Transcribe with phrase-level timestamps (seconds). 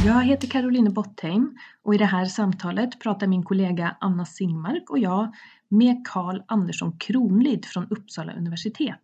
[0.00, 4.98] Jag heter Caroline Bottheim och i det här samtalet pratar min kollega Anna Singmark och
[4.98, 5.34] jag
[5.68, 9.02] med Karl Andersson Kronlid från Uppsala universitet.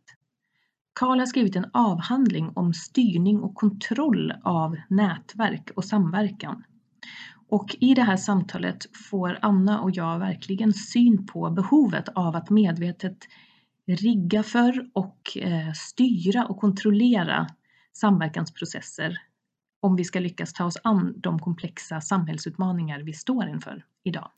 [0.93, 6.65] Karl har skrivit en avhandling om styrning och kontroll av nätverk och samverkan.
[7.49, 12.51] Och i det här samtalet får Anna och jag verkligen syn på behovet av att
[12.51, 13.19] medvetet
[13.87, 17.47] rigga för och eh, styra och kontrollera
[17.93, 19.19] samverkansprocesser
[19.85, 24.31] om vi ska lyckas ta oss an de komplexa samhällsutmaningar vi står inför idag.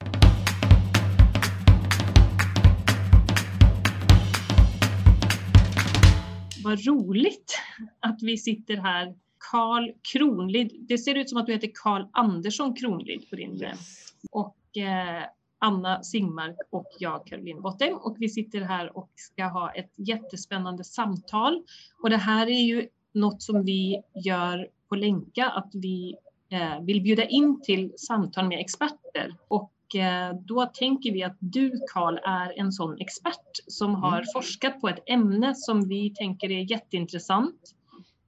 [6.64, 7.58] Vad roligt
[8.00, 9.14] att vi sitter här.
[9.50, 14.14] Karl Kronlid, det ser ut som att du heter Karl Andersson Kronlid på din yes.
[14.30, 15.22] och eh,
[15.58, 20.84] Anna Singmark och jag Caroline Bottem och vi sitter här och ska ha ett jättespännande
[20.84, 21.62] samtal.
[22.02, 26.16] Och det här är ju något som vi gör på Länka att vi
[26.50, 31.80] eh, vill bjuda in till samtal med experter och eh, då tänker vi att du
[31.92, 34.26] Karl är en sån expert som har mm.
[34.34, 37.74] forskat på ett ämne som vi tänker är jätteintressant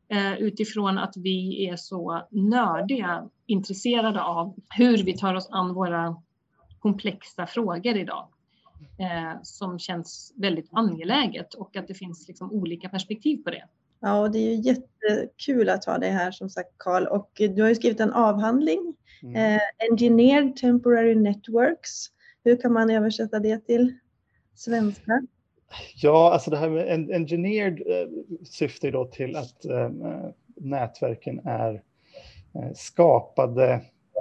[0.08, 6.16] eh, utifrån att vi är så nördiga, intresserade av hur vi tar oss an våra
[6.78, 8.28] komplexa frågor idag
[9.42, 13.64] som känns väldigt angeläget och att det finns liksom olika perspektiv på det.
[14.00, 17.06] Ja, och det är ju jättekul att ha dig här som sagt Karl.
[17.06, 19.34] Och du har ju skrivit en avhandling, mm.
[19.36, 22.06] eh, Engineered Temporary Networks.
[22.44, 23.94] Hur kan man översätta det till
[24.54, 25.22] svenska?
[25.94, 28.08] Ja, alltså det här med engineered eh,
[28.44, 29.90] syftar då till att eh,
[30.56, 31.82] nätverken är
[32.54, 33.80] eh, skapade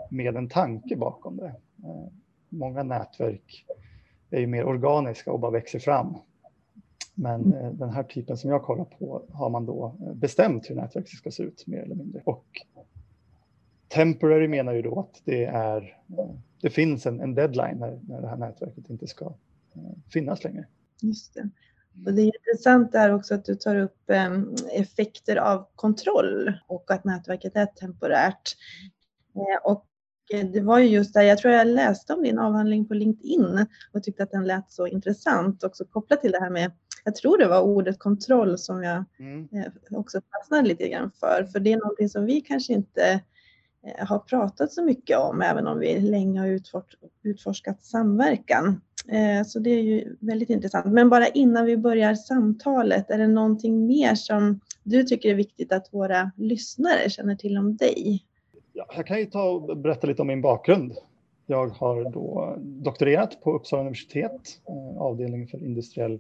[0.10, 1.56] med en tanke bakom det.
[1.84, 2.12] Eh,
[2.50, 3.66] många nätverk
[4.30, 6.18] är ju mer organiska och bara växer fram
[7.20, 7.66] men mm.
[7.66, 11.10] eh, den här typen som jag kollar på har man då eh, bestämt hur nätverket
[11.10, 12.22] ska se ut mer eller mindre.
[12.26, 12.46] Och
[13.88, 16.30] temporary menar ju då att det, är, eh,
[16.62, 19.34] det finns en, en deadline när, när det här nätverket inte ska
[20.14, 20.66] finnas längre.
[21.02, 21.50] Just det.
[22.06, 24.12] Och det är intressant där också att du tar upp
[24.72, 28.56] effekter av kontroll och att nätverket är temporärt.
[29.64, 29.86] Och
[30.54, 34.04] det var ju just det, jag tror jag läste om din avhandling på LinkedIn och
[34.04, 36.72] tyckte att den lät så intressant också kopplat till det här med
[37.08, 39.48] jag tror det var ordet kontroll som jag mm.
[39.54, 41.48] Eh, också fastnade lite grann för.
[41.52, 43.22] För det är någonting som vi kanske inte
[43.84, 46.60] eh, har pratat så mycket om, även om vi länge har
[47.24, 48.82] utforskat samverkan.
[49.08, 50.86] Eh, så det är ju väldigt intressant.
[50.86, 55.72] Men bara innan vi börjar samtalet, är det någonting mer som du tycker är viktigt
[55.72, 58.26] att våra lyssnare känner till om dig?
[58.74, 60.94] Ja, jag kan ju ta och berätta lite om min bakgrund.
[61.46, 64.62] Jag har då doktorerat på Uppsala universitet,
[64.98, 66.20] avdelningen för industriell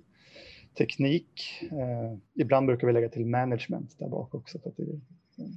[0.77, 1.61] teknik.
[1.71, 4.59] Eh, ibland brukar vi lägga till management där bak också.
[4.59, 5.49] För att det är eh,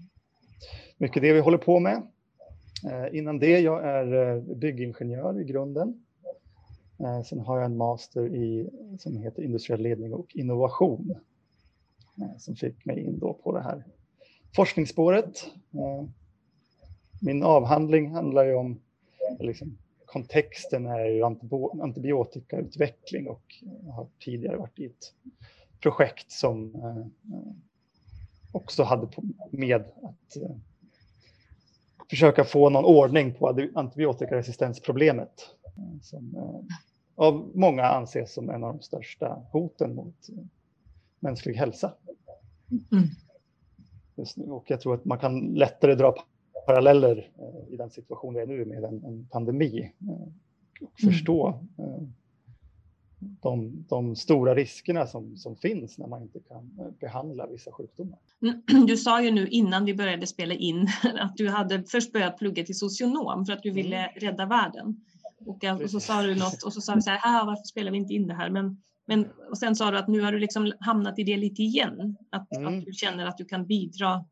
[0.97, 2.03] mycket det vi håller på med.
[2.91, 6.05] Eh, innan det, jag är eh, byggingenjör i grunden.
[7.01, 11.15] Eh, sen har jag en master i, som heter industriell ledning och innovation.
[12.21, 13.85] Eh, som fick mig in då på det här
[14.57, 15.47] forskningsspåret.
[15.75, 16.09] Eh,
[17.23, 18.81] min avhandling handlar ju om
[19.39, 19.79] liksom,
[20.13, 21.23] kontexten är ju
[21.83, 23.43] antibiotikautveckling och
[23.91, 25.15] har tidigare varit i ett
[25.81, 27.07] projekt som eh,
[28.53, 29.09] också hade
[29.51, 30.57] med att eh,
[32.11, 36.37] försöka få någon ordning på antibiotikaresistensproblemet eh, som
[37.15, 40.27] av många anses som en av de största hoten mot
[41.21, 41.95] mänsklig hälsa.
[42.93, 43.05] Mm.
[44.17, 44.45] Just nu.
[44.45, 46.15] Och jag tror att man kan lättare dra
[46.71, 49.93] paralleller eh, i den situation vi är nu med en, en pandemi.
[50.01, 50.29] Eh,
[50.81, 51.13] och mm.
[51.13, 52.13] förstå mm.
[53.21, 56.71] de, de, stora riskerna som, som finns när man inte kan
[57.01, 58.19] behandla vissa sjukdomar.
[58.43, 60.89] Mm, du sa ju nu innan vi började spela in
[61.21, 64.11] att du hade först börjat plugga till socionom för att du ville mm.
[64.17, 65.01] rädda världen.
[65.47, 67.91] Och, och, så sa du något och så sa vi så här, ah, varför spelar
[67.91, 68.51] vi inte in det här?
[68.51, 71.63] Men, men, och sen sa du att nu har du liksom hamnat i det lite
[71.63, 72.79] igen, att, mm.
[72.79, 74.25] att du känner att du kan bidra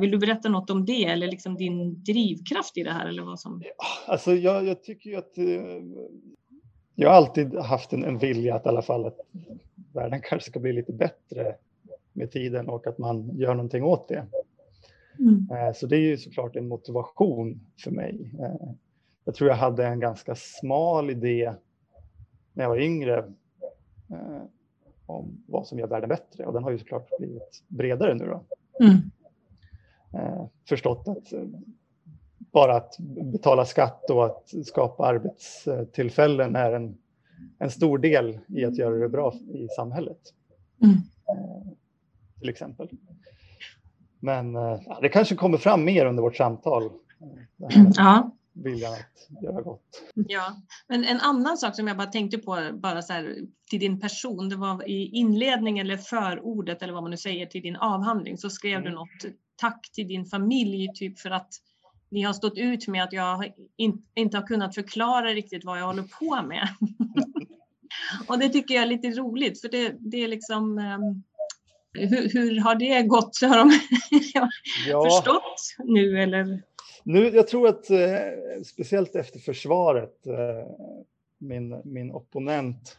[0.00, 3.06] vill du berätta något om det eller liksom din drivkraft i det här?
[3.08, 3.62] Eller vad som...
[4.06, 5.44] alltså jag, jag tycker ju att eh,
[6.94, 9.18] jag har alltid haft en, en vilja att i alla fall att
[9.92, 11.54] världen kanske ska bli lite bättre
[12.12, 14.26] med tiden och att man gör någonting åt det.
[15.18, 15.46] Mm.
[15.50, 18.30] Eh, Så det är ju såklart en motivation för mig.
[18.40, 18.68] Eh,
[19.24, 21.52] Jag tror jag hade en ganska smal idé
[22.52, 23.18] när jag var yngre
[24.10, 24.42] eh,
[25.06, 28.44] om vad som gör världen bättre och den har ju såklart blivit bredare nu då.
[28.84, 28.96] Mm.
[30.16, 31.42] Eh, Förstått att eh,
[32.52, 32.96] bara att
[33.32, 36.98] betala skatt och att skapa arbetstillfällen är en,
[37.58, 40.18] en stor del i att göra det bra i samhället.
[40.82, 40.94] Mm.
[41.28, 41.72] Eh,
[42.40, 42.88] Till exempel.
[44.20, 46.84] Men eh, det kanske kommer fram mer under vårt samtal.
[46.84, 48.30] eh, Ja.
[48.52, 50.02] viljan att göra gott.
[50.14, 50.56] Ja,
[50.88, 53.36] men en annan sak som jag bara tänkte på bara så här,
[53.70, 57.62] till din person, det var i inledningen eller förordet eller vad man nu säger till
[57.62, 58.94] din avhandling så skrev du Mm.
[58.94, 59.24] något
[59.56, 61.50] tack till din familj typ för att
[62.10, 63.52] ni har stått ut med att jag
[64.14, 66.68] inte har kunnat förklara riktigt vad jag håller på med.
[68.28, 71.22] Och det tycker jag är lite roligt för det, det är liksom ehm,
[71.92, 73.38] hur, hur har det gått?
[73.42, 73.70] Har de
[74.88, 76.62] Ja, förstått nu eller?
[77.06, 80.66] nu, jag tror att eh, speciellt efter försvaret, eh,
[81.38, 82.98] min, min opponent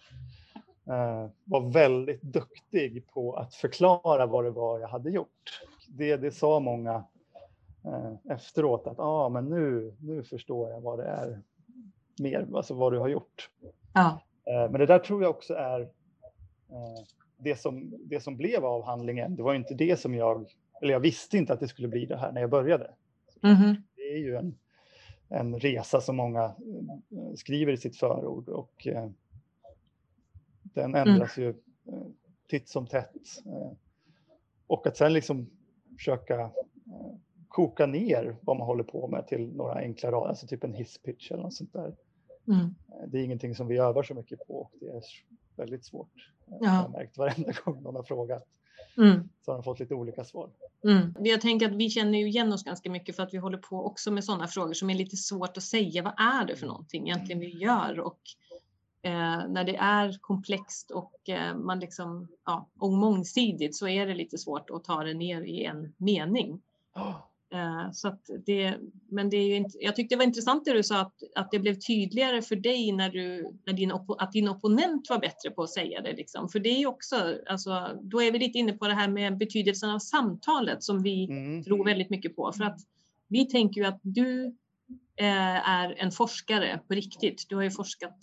[0.88, 5.62] eh, var väldigt duktig på att förklara vad det var jag hade gjort.
[5.88, 7.04] Det, det sa många
[7.86, 11.42] eh, efteråt att ah, men nu, nu förstår jag vad det är
[12.20, 13.50] mer, alltså vad du har gjort.
[13.94, 14.22] Ja.
[14.46, 17.04] Eh, Men det där tror jag också är eh,
[17.38, 19.36] det som, det som blev avhandlingen.
[19.36, 20.50] Det var ju inte det som jag,
[20.82, 22.94] eller jag visste inte att det skulle bli det här när jag började.
[23.42, 23.76] Mhm.
[23.96, 24.58] Det är ju en,
[25.30, 29.10] en resa som många eh, skriver i sitt förord och eh,
[30.64, 32.08] den ändras ju eh,
[32.50, 33.14] titt som tätt.
[34.68, 35.50] Och att sen liksom
[35.98, 36.50] försöka eh,
[37.48, 41.32] koka ner vad man håller på med till några enkla rader, alltså typ en hisspitch
[41.32, 41.96] eller något sånt där.
[42.48, 42.60] Mm.
[42.60, 45.04] Eh, Det är ingenting som vi övar så mycket på och det är
[45.56, 46.12] väldigt svårt.
[46.48, 46.66] Eh, Ja.
[46.66, 48.48] Jag har märkt varenda gång någon har frågat
[48.98, 49.30] Mm.
[49.46, 50.50] så har de fått lite olika svar.
[50.84, 51.16] Mm.
[51.20, 53.86] Jag tänker att vi känner ju igen oss ganska mycket för att vi håller på
[53.86, 56.04] också med sådana frågor som är lite svårt att säga.
[56.04, 58.00] Vad är det för någonting egentligen vi gör?
[58.00, 58.20] Och
[59.02, 64.14] eh, när det är komplext och eh, man liksom, ja, och mångsidigt så är det
[64.16, 66.62] lite svårt att ta det ner i en mening.
[67.54, 68.76] Eh, så det,
[69.10, 71.60] men det är inte, jag tyckte det var intressant det du sa att, att det
[71.60, 75.64] blev tydligare för dig när du, när din, oppo, att din opponent var bättre på
[75.64, 76.14] att säga det.
[76.14, 76.50] Liksom.
[76.50, 79.90] För det är också, alltså, då är vi lite inne på det här med betydelsen
[79.90, 81.64] av samtalet som vi Mm.
[81.64, 82.52] tror väldigt mycket på.
[82.52, 82.80] För att
[83.28, 84.46] vi tänker ju att du
[85.16, 87.46] eh, är en forskare på riktigt.
[87.50, 88.18] Du har ju forskat,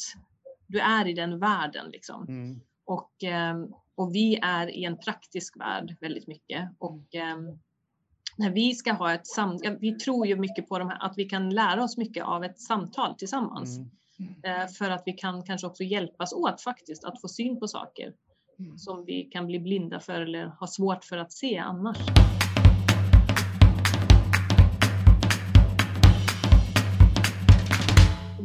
[0.75, 2.25] du är i den världen liksom.
[2.29, 2.61] Mm.
[2.85, 6.71] Och, ehm, och vi är i en praktisk värld väldigt mycket.
[6.79, 7.59] Och ehm,
[8.37, 11.25] när vi ska ha ett samtal, vi tror ju mycket på de här, att vi
[11.25, 13.79] kan lära oss mycket av ett samtal tillsammans.
[13.79, 14.61] Mm.
[14.62, 18.12] Eh, För att vi kan kanske också hjälpas åt faktiskt att få syn på saker
[18.59, 18.79] Mm.
[18.79, 21.99] som vi kan bli blinda för eller ha svårt för att se annars.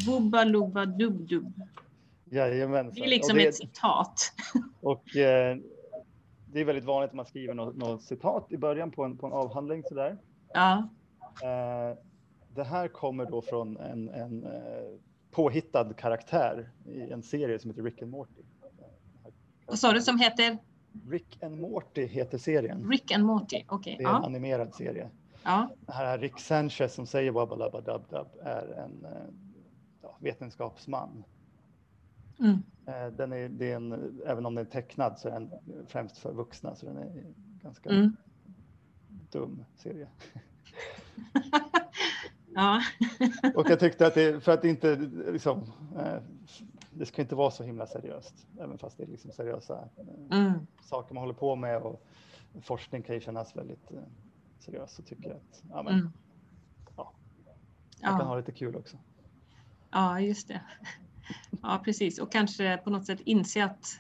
[0.06, 1.54] Wubba lubba dub dub.
[2.30, 2.94] Jajamensan.
[2.96, 4.34] Det är liksom det, ett citat.
[4.81, 5.58] och, eh,
[6.52, 9.28] det är väldigt vanligt att man skriver något, något citat i början på en, på
[9.28, 10.18] en avhandling sådär.
[10.54, 10.90] Ja,
[11.44, 11.98] Eh,
[12.56, 14.52] det här kommer då från en, en eh,
[15.31, 18.42] påhittad karaktär i en serie som heter Rick and Morty.
[19.66, 20.57] vad sa du som heter
[21.09, 22.90] Rick and Morty heter serien.
[22.90, 23.64] Rick and Morty?
[23.68, 24.26] Okej, Det är en ja.
[24.26, 25.09] animerad serie.
[25.44, 25.69] ja.
[25.80, 29.12] Det här Rick Sanchez som säger wabba labba dub dub är en eh,
[30.02, 31.24] ja, vetenskapsman.
[32.40, 32.58] Mm.
[32.86, 35.52] Eh, Den är, det är en, även om den är tecknad så är den
[35.88, 37.24] främst för vuxna så den är
[37.64, 38.16] ganska Mm.
[39.31, 40.08] dum serie.
[42.56, 42.81] ja.
[43.56, 44.96] Och jag tyckte att det, för att det inte
[45.31, 46.22] liksom, eh,
[46.94, 50.54] det ska inte vara så himla seriöst, även fast det är liksom seriösa eh, Mm.
[50.84, 52.06] saker man håller på med och
[52.62, 53.92] forskning kan ju kännas väldigt
[54.60, 56.12] seriöst så tycker jag att ja, men, Mm.
[56.98, 57.14] Ja.
[58.02, 58.26] man kan Ja.
[58.26, 58.98] ha lite kul också.
[59.92, 60.62] ja, just det.
[61.62, 62.19] Ja, precis.
[62.19, 64.00] Och kanske på något sätt inse att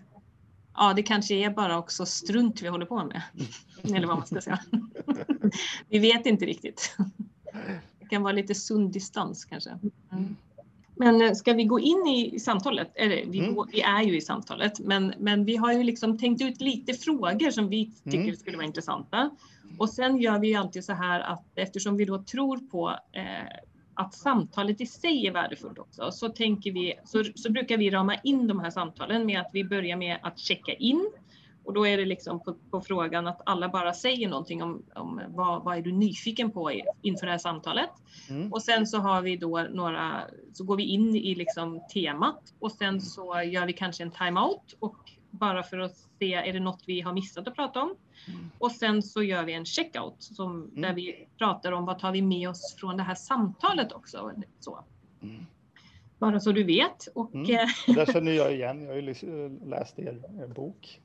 [0.75, 3.21] ja, det kanske är bara också strunt vi håller på med.
[3.83, 4.59] Eller vad man ska säga.
[5.89, 6.95] Vi vet inte riktigt.
[7.99, 9.69] Det kan vara lite sund distans kanske.
[10.11, 10.35] Mm.
[10.95, 12.91] Men eh, ska vi gå in i samtalet?
[12.95, 13.55] Eller, vi, Mm.
[13.55, 16.93] går- vi är ju i samtalet, men, men vi har ju liksom tänkt ut lite
[16.93, 18.35] frågor som vi tycker Mm.
[18.35, 19.29] skulle vara intressanta.
[19.77, 23.23] Och sen gör vi ju alltid så här att eftersom vi då tror på eh,
[23.99, 28.15] att samtalet i sig är värdefullt också, så tänker vi, så, så brukar vi rama
[28.15, 31.11] in de här samtalen med att vi börjar med att checka in.
[31.63, 35.21] Och då är det liksom på, på frågan att alla bara säger någonting om, om
[35.27, 37.89] vad, vad är du nyfiken på inför det här samtalet.
[38.29, 38.53] Mm.
[38.53, 40.21] Och sen så har vi då några,
[40.53, 44.75] så går vi in i liksom temat och sen så gör vi kanske en timeout
[44.79, 47.95] och bara för att se, är det något vi har missat att prata om?
[48.27, 48.49] Mm.
[48.57, 50.81] Och sen så gör vi en checkout som, mm.
[50.81, 54.31] där vi pratar om vad tar vi med oss från det här samtalet också.
[54.59, 54.83] Så.
[55.21, 55.45] Mm.
[56.19, 57.07] Bara så du vet.
[57.15, 57.55] Och, mm.
[57.55, 61.01] Eh, och där känner jag igen, jag har ju läst er, bok.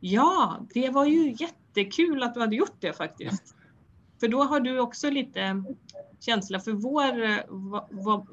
[0.00, 3.54] Ja, det var ju jättekul att du hade gjort det faktiskt.
[4.20, 5.64] För då har du också lite
[6.20, 7.44] känsla för vår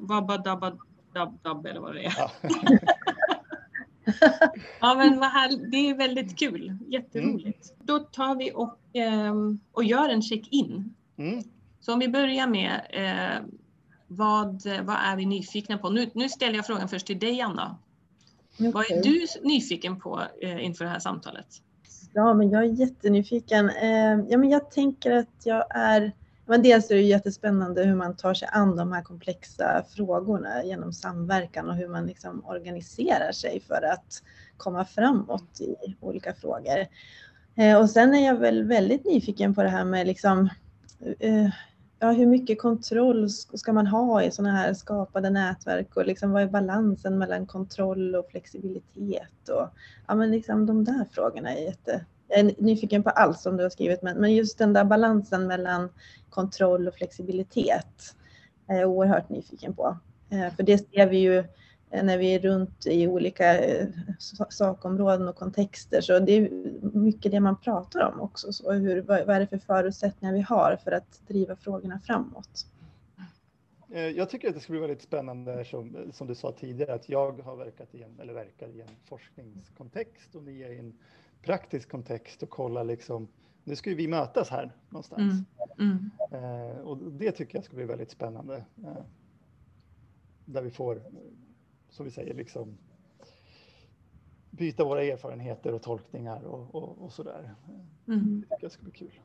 [0.06, 2.14] Wabba-dabba-dab-dab eller vad det är.
[2.18, 2.30] Ja.
[4.80, 7.70] ja men vad här, det är väldigt kul, jätteroligt.
[7.70, 7.86] Mm.
[7.86, 9.34] Då tar vi och, eh,
[9.72, 10.94] och gör en check-in.
[11.16, 11.42] Mm.
[11.80, 13.46] Så om vi börjar med eh,
[14.06, 15.90] vad, vad är vi nyfikna på?
[15.90, 17.76] Nu, nu ställer jag frågan först till dig Anna.
[18.58, 18.72] Okay.
[18.72, 21.46] Vad är du nyfiken på eh, inför det här samtalet?
[22.12, 23.70] Ja, men jag är jättenyfiken.
[23.70, 26.12] Eh, ja, men jag tänker att jag är
[26.52, 30.92] men dels är det jättespännande hur man tar sig an de här komplexa frågorna genom
[30.92, 34.22] samverkan och hur man liksom organiserar sig för att
[34.56, 36.86] komma framåt i olika frågor.
[37.56, 40.48] Eh, och sen är jag väl väldigt nyfiken på det här med liksom,
[41.18, 41.48] eh,
[41.98, 46.42] ja, hur mycket kontroll ska man ha i sådana här skapade nätverk och liksom, vad
[46.42, 49.48] är balansen mellan kontroll och flexibilitet?
[49.48, 49.68] Och,
[50.08, 53.62] ja, men liksom, de där frågorna är jätte, jag är nyfiken på allt som du
[53.62, 55.88] har skrivit, men, men just den där balansen mellan
[56.30, 58.14] kontroll och flexibilitet
[58.66, 59.96] är jag oerhört nyfiken på.
[60.30, 61.38] Eh, för det ser vi ju
[61.90, 63.86] eh, när vi är runt i olika eh,
[64.50, 66.00] sakområden och kontexter.
[66.00, 66.50] Så det är
[66.96, 68.52] mycket det man pratar om också.
[68.52, 72.66] Så hur, vad är det för förutsättningar vi har för att driva frågorna framåt?
[73.94, 77.40] Jag tycker att det ska bli väldigt spännande som, som du sa tidigare att jag
[77.40, 80.98] har verkat i en, eller verkar i en forskningskontext och ni är i en
[81.42, 83.28] praktisk kontext och kollar liksom
[83.64, 85.44] nu ska ju vi mötas här någonstans.
[85.78, 86.10] Mm.
[86.30, 86.70] Mm.
[86.70, 88.64] Eh, och det tycker jag ska bli väldigt spännande.
[88.84, 89.02] Eh,
[90.44, 91.02] där vi får,
[91.90, 92.78] som vi säger, liksom
[94.50, 97.54] byta våra erfarenheter och tolkningar och, och, och sådär.
[98.06, 98.40] Mm.
[98.40, 99.20] Det tycker jag ska bli kul.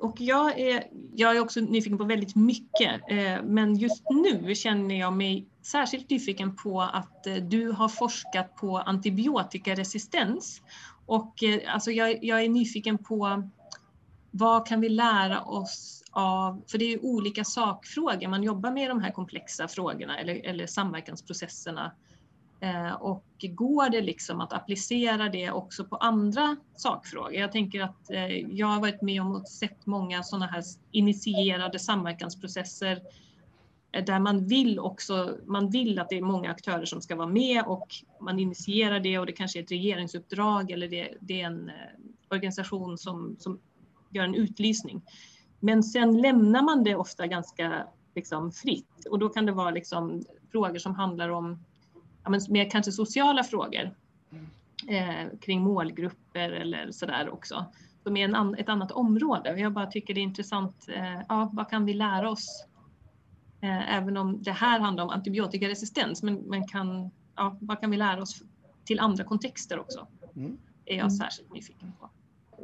[0.00, 5.00] Och jag är, jag är också nyfiken på väldigt mycket, eh, men just nu känner
[5.00, 10.62] jag mig särskilt nyfiken på att eh, du har forskat på antibiotikaresistens.
[11.06, 13.42] Och eh, alltså jag, jag är nyfiken på
[14.30, 18.90] vad kan vi lära oss av, för det är ju olika sakfrågor, man jobbar med
[18.90, 21.92] de här komplexa frågorna eller, eller samverkansprocesserna.
[22.60, 27.34] Eh, och går det liksom att applicera det också på andra sakfrågor?
[27.34, 31.78] Jag tänker att eh, jag har varit med om och sett många sådana här initierade
[31.78, 33.02] samverkansprocesser
[33.92, 37.28] eh, där man vill också, man vill att det är många aktörer som ska vara
[37.28, 37.88] med och
[38.20, 41.70] man initierar det och det kanske är ett regeringsuppdrag eller det, det är en
[42.30, 43.60] organisation som, som
[44.10, 45.02] gör en utlysning.
[45.60, 50.24] Men sen lämnar man det ofta ganska liksom, fritt och då kan det vara liksom,
[50.52, 51.58] frågor som handlar om
[52.24, 53.94] ja, men mer kanske sociala frågor
[54.88, 57.64] eh, kring målgrupper eller sådär också.
[58.02, 59.60] Som är en an, ett annat område.
[59.60, 60.86] Jag bara tycker det är intressant.
[60.88, 62.66] Eh, ja, vad kan vi lära oss?
[63.60, 67.96] Eh, även om det här handlar om antibiotikaresistens, men, men kan, ja, vad kan vi
[67.96, 68.42] lära oss
[68.84, 70.06] till andra kontexter också?
[70.36, 70.58] Mm.
[70.84, 72.10] är jag särskilt nyfiken på.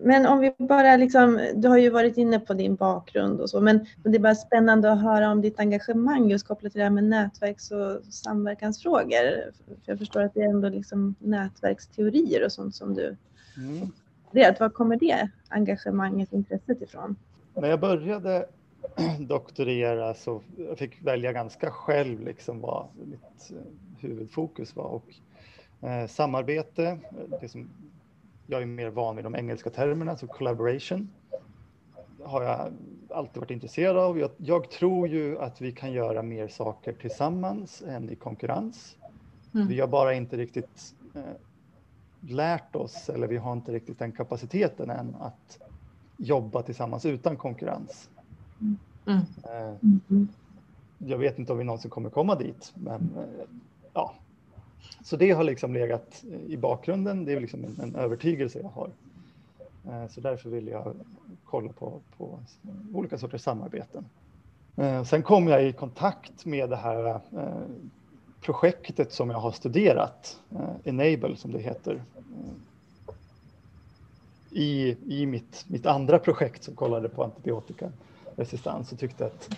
[0.02, 3.60] Men om vi bara liksom, du har ju varit inne på din bakgrund och så,
[3.60, 6.90] men det är bara spännande att höra om ditt engagemang just kopplat till det här
[6.90, 9.52] med nätverks och samverkansfrågor.
[9.66, 13.16] För jag förstår att det är ändå liksom nätverksteorier och sånt som du
[13.56, 13.92] mm.
[14.60, 17.16] Var kommer det engagemanget, intresset ifrån?
[17.54, 18.46] När jag började
[19.20, 20.42] doktorera så
[20.76, 23.56] fick välja ganska själv liksom vad mitt eh,
[23.98, 25.04] huvudfokus var och
[25.88, 26.98] eh, samarbete,
[27.40, 27.70] det som
[28.46, 31.10] jag är mer van vid de engelska termerna, så collaboration
[32.24, 32.72] har jag
[33.10, 34.18] alltid varit intresserad av.
[34.18, 38.96] Jag, jag tror ju att vi kan göra mer saker tillsammans än i konkurrens.
[39.54, 39.68] Mm.
[39.68, 41.22] Vi har bara inte riktigt eh,
[42.20, 45.58] lärt oss, eller vi har inte riktigt den kapaciteten än att
[46.16, 48.10] jobba tillsammans utan konkurrens.
[48.60, 48.76] Mm.
[49.44, 49.74] Eh,
[50.08, 50.28] mm.
[50.98, 53.46] Jag vet inte om vi någonsin kommer komma dit, men eh,
[53.92, 54.14] ja,
[55.06, 57.24] så det har liksom legat eh, i bakgrunden.
[57.24, 58.90] Det är liksom en, en övertygelse jag har.
[59.88, 60.94] Eh, så därför vill jag
[61.44, 62.38] kolla på, på
[62.94, 64.04] olika sorters samarbeten.
[64.76, 67.20] Eh, sen kom jag i kontakt med det här
[68.40, 70.40] projektet som jag har studerat,
[70.84, 72.02] Enable som det heter,
[74.50, 79.56] i, i mitt, mitt andra projekt som kollade på antibiotikaresistens och tyckte att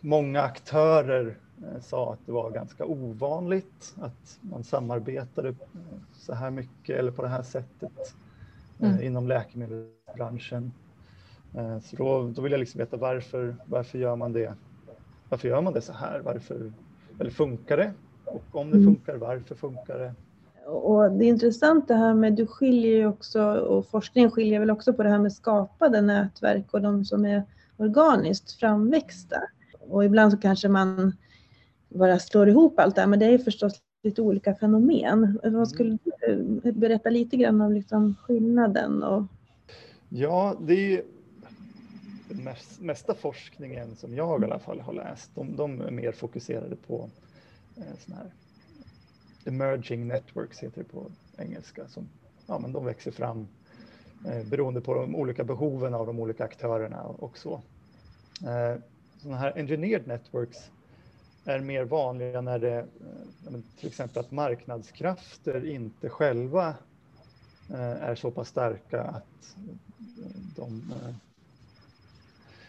[0.00, 1.36] många aktörer
[1.80, 5.54] sa att det var ganska ovanligt att man samarbetade
[6.12, 8.14] så här mycket eller på det här sättet
[8.80, 9.02] eh, mm.
[9.02, 10.72] inom läkemedelsbranschen.
[11.54, 14.54] Eh, så då, då vill jag liksom veta varför, varför gör man det?
[15.28, 16.20] Varför gör man det så här?
[16.24, 16.72] Varför,
[17.20, 17.92] eller funkar det?
[18.24, 18.94] Och om det mm.
[18.94, 20.14] funkar, varför funkar det?
[20.66, 24.70] Och det är intressant det här med, du skiljer ju också, och forskningen skiljer väl
[24.70, 27.42] också på det här med skapade nätverk och de som är
[27.76, 29.36] organiskt framväxta.
[29.88, 31.12] Och ibland så kanske man
[31.94, 35.40] bara slår ihop allt det här, men det är förstås lite olika fenomen.
[35.42, 35.98] Vad skulle
[36.62, 39.02] du berätta lite grann om liksom skillnaden?
[39.02, 39.22] Och...
[40.08, 41.02] Ja, det är
[42.28, 46.76] den mesta forskningen som jag i alla fall har läst, de, de är mer fokuserade
[46.76, 47.10] på
[47.76, 48.30] eh, såna här
[49.44, 51.06] emerging networks heter det på
[51.38, 52.08] engelska, som
[52.46, 53.48] ja, men de växer fram
[54.26, 57.62] eh, beroende på de olika behoven av de olika aktörerna och så.
[58.46, 58.80] Eh,
[59.22, 60.70] sådana här engineered networks
[61.44, 66.68] är mer vanliga när det eh, till exempel att marknadskrafter inte själva
[67.70, 70.94] eh, är så pass starka att eh, de,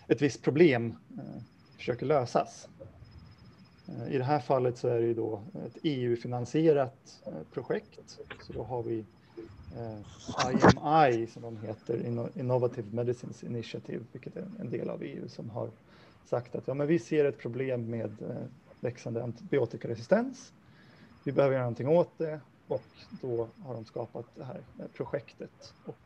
[0.08, 0.96] ett visst problem
[1.78, 2.68] försöker lösas.
[4.10, 7.22] I det här fallet så är det ju då ett EU-finansierat
[7.54, 8.20] projekt.
[8.48, 9.06] Så då har vi
[10.52, 12.06] IMI som de heter,
[12.40, 15.70] Innovative Medicines Initiative, vilket är en del av EU som har
[16.26, 18.12] sagt att ja, men vi ser ett problem med
[18.86, 20.54] växande antibiotikaresistens.
[21.24, 22.84] Vi behöver göra någonting åt det och
[23.22, 24.62] då har de skapat det här
[24.94, 25.74] projektet.
[25.86, 25.98] Och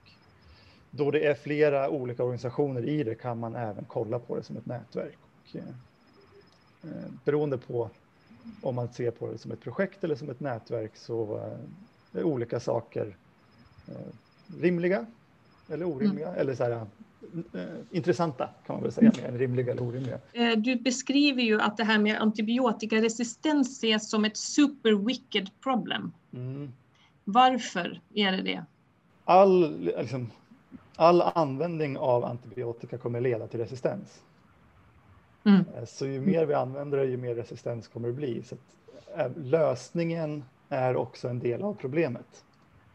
[0.92, 4.58] då det är flera olika organisationer i det kan man även kolla på det som
[4.58, 5.18] ett nätverk.
[5.22, 5.64] Och, eh,
[6.84, 7.90] eh beroende på
[8.62, 12.24] om man ser på det som ett projekt eller som ett nätverk så eh, är
[12.24, 13.18] olika saker
[13.88, 14.14] eh,
[14.62, 15.06] rimliga
[15.70, 16.40] eller orimliga mm.
[16.40, 16.86] eller så här,
[17.92, 20.20] intressanta kan man väl säga, mer än rimliga eller orimliga.
[20.34, 26.12] Eh, du beskriver ju att det här med antibiotikaresistens ses som ett super wicked problem.
[26.34, 26.72] Mm.
[27.24, 28.66] Varför är det det?
[29.26, 30.32] All, liksom,
[30.96, 34.22] all användning av antibiotika kommer leda till resistens.
[35.44, 35.66] Mm.
[35.76, 38.44] Eh, så ju mer vi använder det, ju mer resistens kommer det bli.
[38.44, 38.56] Så
[39.36, 42.46] lösningen är också en del av problemet.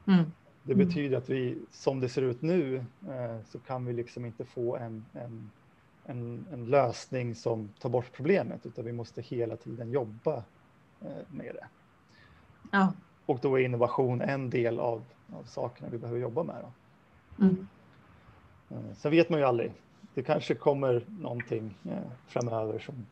[0.06, 0.24] Mm.
[0.66, 0.86] Det mm.
[0.86, 2.76] betyder att vi, som det ser ut nu,
[3.08, 5.50] eh, så kan vi liksom inte få en, en,
[6.04, 10.36] en, en, lösning som tar bort problemet, utan vi måste hela tiden jobba
[11.00, 11.66] eh, med det.
[12.72, 12.92] Ja.
[13.26, 16.56] Och då är innovation en del av, av sakerna vi behöver jobba med.
[17.40, 17.66] Mm.
[18.70, 19.72] Eh, sen vet man ju aldrig.
[20.14, 21.74] Det kanske kommer någonting
[22.26, 23.06] framöver som,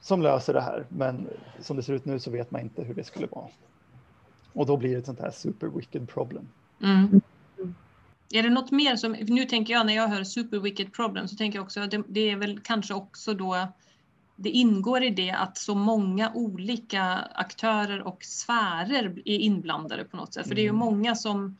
[0.00, 1.28] som löser det här, men
[1.60, 3.48] som det ser ut nu så vet man inte hur det skulle vara.
[4.58, 6.48] Och då blir det ett sånt här super wicked problem.
[6.82, 7.20] Mm.
[8.32, 11.36] Är det något mer som, nu tänker jag när jag hör super wicked problem så
[11.36, 13.68] tänker jag också att det, det är väl kanske också då
[14.36, 17.02] det ingår i det att så många olika
[17.34, 20.48] aktörer och sfärer är inblandade på något sätt.
[20.48, 20.80] För det är ju mm.
[20.80, 21.56] många som,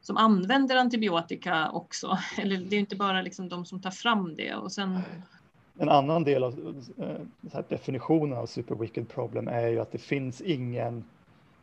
[0.00, 2.18] som använder antibiotika också.
[2.38, 4.54] Eller det är inte bara liksom de som tar fram det.
[4.54, 5.00] Och sen...
[5.78, 6.84] En annan del av
[7.52, 11.04] äh, definitionen av super wicked problem är ju att det finns ingen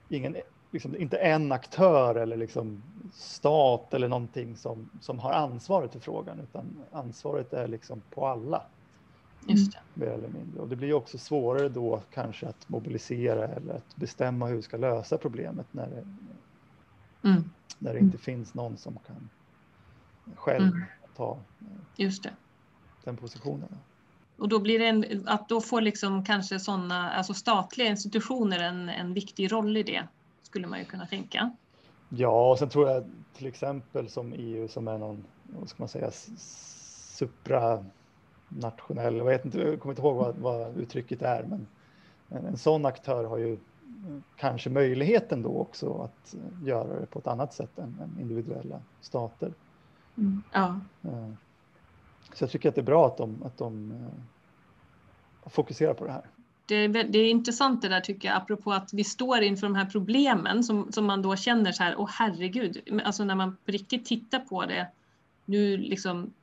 [0.10, 0.38] ingen,
[0.72, 6.40] liksom, inte en aktör eller liksom stat eller någonting som, som har ansvaret för frågan,
[6.40, 8.64] utan ansvaret är liksom på alla.
[9.48, 9.80] Just det.
[9.94, 10.62] Mer eller mindre.
[10.62, 14.78] Och det blir också svårare då kanske att mobilisera eller att bestämma hur vi ska
[14.78, 16.08] lösa problemet när det,
[17.30, 17.50] mm.
[17.80, 19.30] när det inte finns någon som kan
[20.36, 20.84] själv mm.
[21.16, 21.38] ta
[21.96, 22.34] Just det.
[23.04, 23.78] den positionen.
[24.40, 28.90] Och då blir det en, att då får liksom kanske sådana, alltså statliga institutioner en,
[28.90, 30.08] en viktig roll i det,
[30.44, 31.52] skulle man ju kunna tänka.
[32.10, 33.04] Ja, och sen tror jag
[33.38, 36.12] till exempel som EU som är någon, vad ska man säga,
[37.18, 41.68] supranationell, jag vet inte, jag kommer inte ihåg vad, vad uttrycket är, men
[42.30, 43.58] en, en sån aktör har ju
[44.36, 49.54] kanske möjligheten då också att göra det på ett annat sätt än, än individuella stater.
[50.18, 50.44] Mm.
[50.52, 50.80] Ja.
[51.04, 51.30] Eh,
[52.34, 56.12] så jag tycker att det är bra att de, att de eh, fokuserar på det
[56.12, 56.26] här.
[56.66, 59.76] Det är, det är intressant det där tycker jag, apropå att vi står inför de
[59.76, 63.72] här problemen som, som man då känner så här, åh herregud, alltså när man på
[63.72, 64.88] riktigt tittar på det,
[65.46, 66.34] nu liksom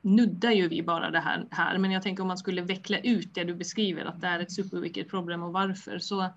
[0.00, 3.34] nuddar ju vi bara det här, här, men jag tänker om man skulle veckla ut
[3.34, 6.30] det du beskriver, att det är ett superviktigt problem och varför, så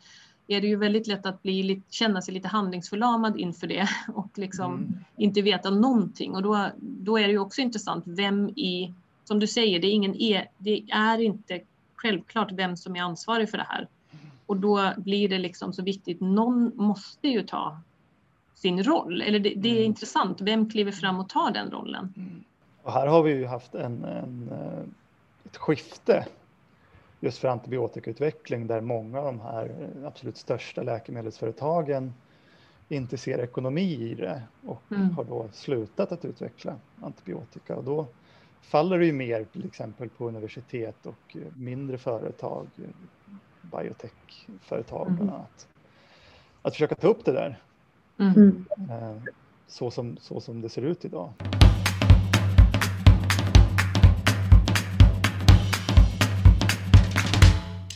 [0.48, 4.74] är det ju väldigt lätt att bli, känna sig lite handlingsförlamad inför det och liksom
[4.74, 5.04] mm.
[5.18, 6.36] inte veta någonting.
[6.36, 9.92] Och då, då är det ju också intressant vem i, som du säger, det är,
[9.92, 11.62] ingen e, det är inte
[11.96, 13.88] självklart vem som är ansvarig för det här.
[14.46, 17.80] Och då blir det liksom så viktigt, någon måste ju ta
[18.56, 19.22] sin roll.
[19.22, 19.86] Eller det, det är mm.
[19.86, 22.14] intressant, vem kliver fram och tar den rollen?
[22.18, 22.44] Mm.
[22.84, 24.84] Och här har vi ju haft en, en eh,
[25.46, 26.26] ett skifte
[27.20, 32.14] just för antibiotikautveckling där många av de här absolut största läkemedelsföretagen
[32.90, 35.10] inte ser ekonomi i det och mm.
[35.10, 37.76] har då slutat att utveckla antibiotika.
[37.76, 38.08] Och då
[38.62, 42.68] faller det ju mer till exempel på universitet och mindre företag,
[43.62, 45.34] biotechföretag bland mm.
[45.34, 45.68] annat.
[46.62, 47.62] att försöka ta upp det där.
[48.20, 48.34] Mm.
[48.36, 48.66] Mm.
[48.90, 49.22] Eh,
[49.68, 51.34] så, som, så som det ser ut idag.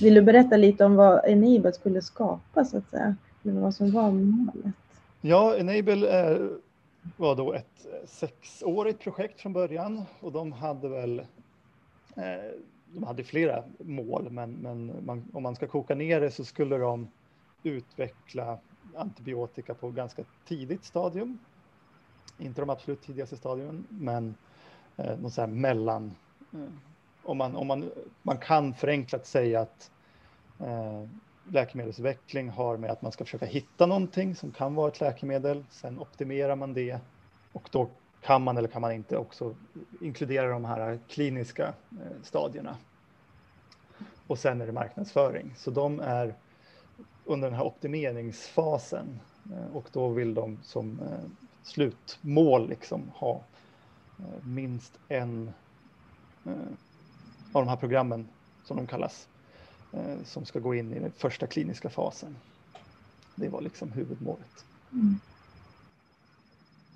[0.02, 3.16] Vill du berätta lite om vad Enable skulle skapa så att säga?
[3.44, 4.76] Eller vad som var målet?
[5.22, 6.50] Ja, Enable är,
[7.18, 11.20] var då ett eh, sexårigt projekt från början och de hade väl
[12.16, 12.52] eh,
[12.94, 16.78] de hade flera mål, men, men man, om man ska koka ner det så skulle
[16.78, 17.08] de
[17.64, 18.58] utveckla
[18.96, 21.40] antibiotika på ganska tidigt stadium.
[22.38, 24.36] Inte de absolut tidigaste stadien, men
[24.98, 26.12] eh, någon så här mellan.
[26.54, 26.60] Eh,
[27.24, 29.92] om man, om man, man kan förenklat säga att
[30.60, 31.04] eh,
[31.50, 35.66] läkemedelsutveckling har med att man ska försöka hitta någonting som kan vara ett läkemedel.
[35.70, 37.00] Sen optimerar man det
[37.54, 37.90] och då
[38.22, 39.56] kan man eller kan man inte också
[40.02, 42.78] inkludera de här kliniska eh, stadierna.
[44.28, 45.54] Och sen är det marknadsföring.
[45.58, 46.36] Så de är
[47.26, 49.20] under den här optimeringsfasen
[49.54, 51.30] eh, och då vill de som eh,
[51.64, 53.42] slutmål liksom ha
[54.20, 55.54] eh, minst en
[56.46, 56.54] eh,
[57.52, 58.28] av de här programmen
[58.64, 59.28] som de kallas
[60.24, 62.36] som ska gå in i den första kliniska fasen.
[63.36, 64.66] Det var liksom huvudmålet.
[64.92, 65.20] Mm.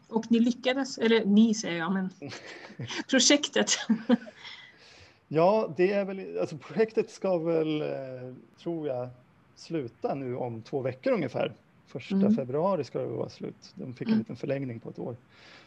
[0.07, 2.09] Och ni lyckades, eller ni säger jag, men
[3.09, 3.69] projektet.
[5.27, 9.09] ja, det är väl, alltså projektet ska väl, eh, tror jag,
[9.55, 11.53] sluta nu om två veckor ungefär.
[11.87, 12.35] Första mm.
[12.35, 13.73] februari ska det vara slut.
[13.75, 14.19] De fick en mm.
[14.19, 15.15] liten förlängning på ett år.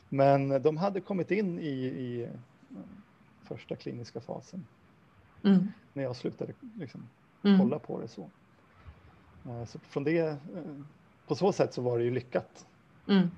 [0.08, 2.30] Men de hade kommit in i, i eh,
[3.42, 4.66] första kliniska fasen.
[5.44, 5.72] Mm.
[5.92, 7.08] När jag slutade liksom,
[7.42, 7.58] mm.
[7.58, 8.30] kolla på det så.
[9.46, 10.36] Eh, så från det,
[11.26, 12.66] på så sätt så var det ju lyckat.
[13.08, 13.30] Mm.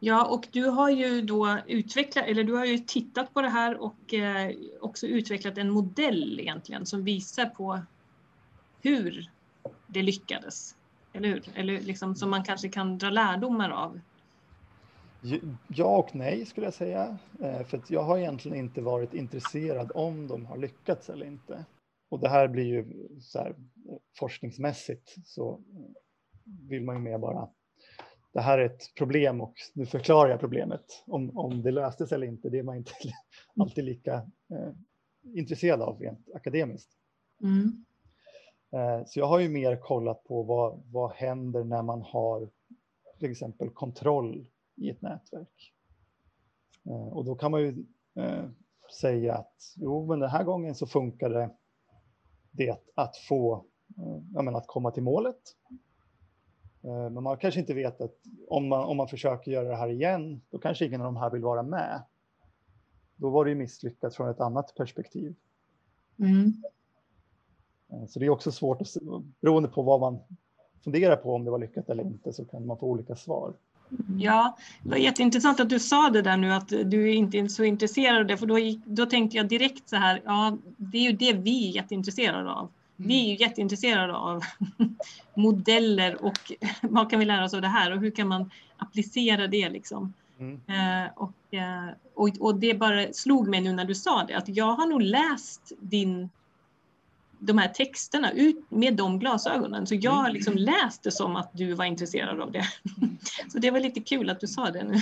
[0.00, 3.82] Ja, och du har ju då utvecklat, eller du har ju tittat på det här
[3.82, 7.80] och eh, också utvecklat en modell egentligen som visar på
[8.82, 9.30] hur
[9.86, 10.76] det lyckades.
[11.12, 11.42] Eller hur?
[11.54, 14.00] Eller liksom som man kanske kan dra lärdomar av.
[15.68, 17.18] Ja och nej skulle jag säga.
[17.40, 21.64] Eh, för jag har egentligen inte varit intresserad om de har lyckats eller inte.
[22.08, 23.54] Och det här blir ju så här,
[24.18, 25.60] forskningsmässigt så
[26.68, 27.48] vill man ju mer bara
[28.34, 31.04] det här är ett problem och nu förklarar jag problemet.
[31.06, 32.92] Om, om det löstes eller inte, det är man inte
[33.60, 34.14] alltid lika
[34.50, 34.72] eh,
[35.34, 36.90] intresserad av rent akademiskt.
[37.42, 37.84] Mm.
[38.72, 42.50] Eh, så jag har ju mer kollat på vad, vad händer när man har
[43.18, 45.72] till exempel kontroll i ett nätverk.
[46.86, 47.84] Eh, och då kan man ju
[48.14, 48.44] eh,
[49.00, 51.50] säga att jo, men den här gången så funkade
[52.50, 53.64] det att få,
[53.98, 55.56] eh, menar, att komma till målet
[56.86, 58.16] men man kanske inte vet att
[58.48, 61.30] om man, om man försöker göra det här igen, då kanske ingen av de här
[61.30, 62.02] vill vara med.
[63.16, 65.34] Då var det ju misslyckat från ett annat perspektiv.
[66.18, 66.52] Mm.
[68.08, 68.88] Så det är också svårt, att,
[69.40, 70.18] beroende på vad man
[70.84, 73.54] funderar på om det var lyckat eller inte, så kan man få olika svar.
[74.18, 77.64] Ja, det var jätteintressant att du sa det där nu att du inte är så
[77.64, 81.12] intresserad av det, för då, då tänkte jag direkt så här, ja, det är ju
[81.12, 82.68] det vi är jätteintresserade av.
[82.96, 84.42] Vi är ju jätteintresserade av
[85.34, 89.46] modeller och vad kan vi lära oss av det här och hur kan man applicera
[89.46, 90.12] det liksom.
[90.38, 90.60] Mm.
[90.68, 94.48] Eh, och, eh, och, och, det bara slog mig nu när du sa det att
[94.48, 96.30] jag har nog läst din,
[97.38, 99.86] de här texterna ut med de glasögonen.
[99.86, 100.64] Så jag har liksom mm.
[100.64, 102.64] läst det som att du var intresserad av det.
[103.54, 105.00] Så det var lite kul att du sa det nu.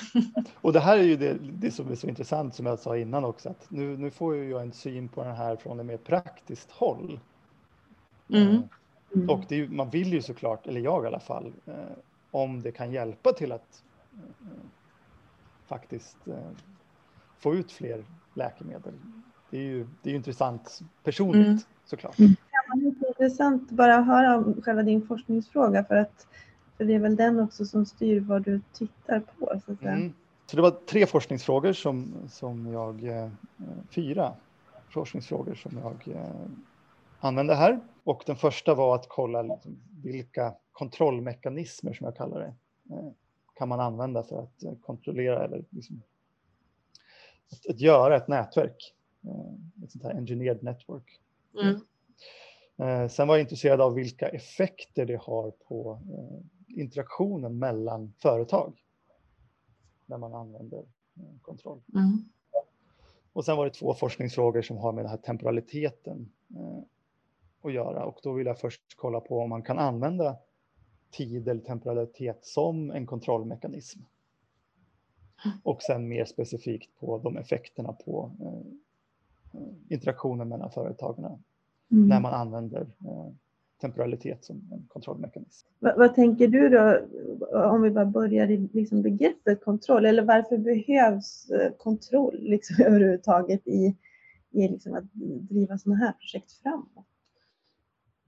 [0.60, 3.24] Och det här är ju det, det som är så intressant som jag sa innan
[3.24, 3.48] också.
[3.48, 7.20] Att nu, nu får jag en syn på den här från ett mer praktiskt håll.
[8.28, 8.62] Mm.
[9.14, 9.30] Mm.
[9.30, 11.74] Och är, man vill ju såklart, eller jag i alla fall, eh,
[12.30, 14.64] om det kan hjälpa till att eh,
[15.66, 16.34] faktiskt eh,
[17.38, 18.94] få ut fler läkemedel.
[19.50, 21.58] Det är ju, det är ju intressant personligt mm.
[21.84, 22.18] såklart.
[22.18, 22.36] Mm.
[22.74, 26.26] det är intressant bara att höra om själva din forskningsfråga för att
[26.82, 29.60] för det är väl den också som styr vad du tittar på.
[29.66, 29.82] Så, att.
[29.82, 30.12] Mm.
[30.46, 33.30] så det var tre forskningsfrågor som, som jag, eh,
[33.90, 34.34] fyra
[34.90, 36.50] forskningsfrågor som jag eh,
[37.20, 37.80] använde här.
[38.04, 42.54] Och den första var att kolla liksom vilka kontrollmekanismer, som jag kallar det,
[42.94, 43.10] eh,
[43.54, 46.02] kan man använda för att eh, kontrollera eller liksom,
[47.52, 48.94] att, att göra ett nätverk.
[49.84, 51.20] Ett sånt här engineered network.
[51.62, 51.80] Mm.
[53.08, 56.00] Sen var jag intresserad av vilka effekter det har på
[56.74, 58.82] interaktionen mellan företag
[60.06, 60.84] när man använder
[61.42, 61.80] kontroll.
[61.94, 62.24] Mm.
[63.32, 66.32] Och sen var det två forskningsfrågor som har med den här temporaliteten
[67.62, 70.36] att göra och då vill jag först kolla på om man kan använda
[71.10, 74.00] tid eller temporalitet som en kontrollmekanism.
[75.62, 82.08] Och sen mer specifikt på de effekterna på eh, interaktionen mellan företagen mm.
[82.08, 83.30] när man använder eh,
[83.82, 85.68] temporalitet som en kontrollmekanism.
[85.78, 87.00] Vad, vad, tänker du då,
[87.58, 93.66] om vi bara börjar i liksom begreppet kontroll, eller varför behövs eh, kontroll liksom överhuvudtaget
[93.66, 93.96] i,
[94.50, 95.04] i liksom att
[95.50, 97.06] driva sådana här projekt framåt?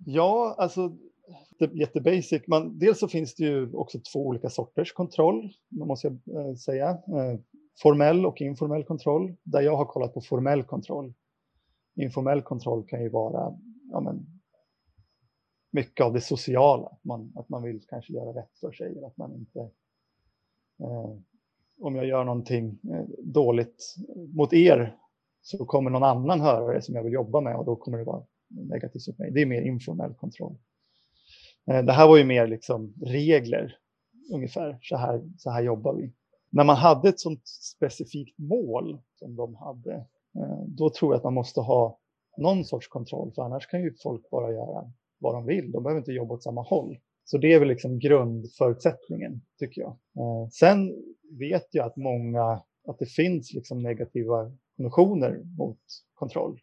[0.07, 0.97] Ja, alltså
[1.73, 2.43] jättebasic.
[2.47, 6.89] Man, dels så finns det ju också två olika sorters kontroll, måste jag eh, säga.
[6.91, 7.41] Eh,
[7.83, 11.15] formell och informell kontroll, där jag har kollat på formell kontroll.
[11.97, 13.59] Informell kontroll kan ju vara
[13.91, 14.27] ja, men,
[15.75, 19.05] mycket av det sociala, att man, att man vill kanske göra rätt för sig.
[19.05, 19.61] Att man inte,
[20.81, 21.17] eh,
[21.81, 23.95] om jag gör någonting eh, dåligt
[24.35, 24.97] mot er
[25.43, 28.05] så kommer någon annan höra det som jag vill jobba med och då kommer det
[28.05, 29.31] vara negativt mot mig.
[29.31, 30.57] Det är mer informell kontroll.
[31.67, 33.79] Eh, det här var ju mer liksom regler,
[34.33, 34.79] ungefär.
[34.83, 36.13] Så här, så här jobbar vi.
[36.51, 39.95] När man hade ett sånt specifikt mål som de hade,
[40.35, 41.99] eh, då tror jag att man måste ha
[42.37, 44.93] någon sorts kontroll, för annars kan ju folk bara göra
[45.25, 45.73] vad de vill.
[45.73, 46.99] De behöver inte jobba åt samma håll.
[47.25, 49.91] Så det är väl liksom grundförutsättningen, tycker jag.
[49.91, 50.95] Eh, sen
[51.39, 55.79] vet jag att många, att det finns liksom negativa konnotationer mot
[56.15, 56.61] kontroll.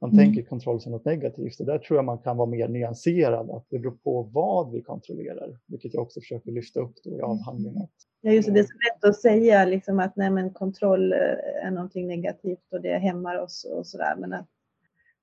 [0.00, 0.24] Man mm.
[0.24, 3.66] tänker kontroll som något negativt och där tror jag man kan vara mer nyanserad, att
[3.70, 7.30] det beror på vad vi kontrollerar, vilket jag också försöker lyfta upp då i mm.
[7.30, 7.88] avhandlingen.
[8.20, 11.66] Ja, just det, det är så lätt att säga liksom att nej, men kontroll eh,
[11.66, 14.48] är någonting negativt och det hämmar oss och sådär, men att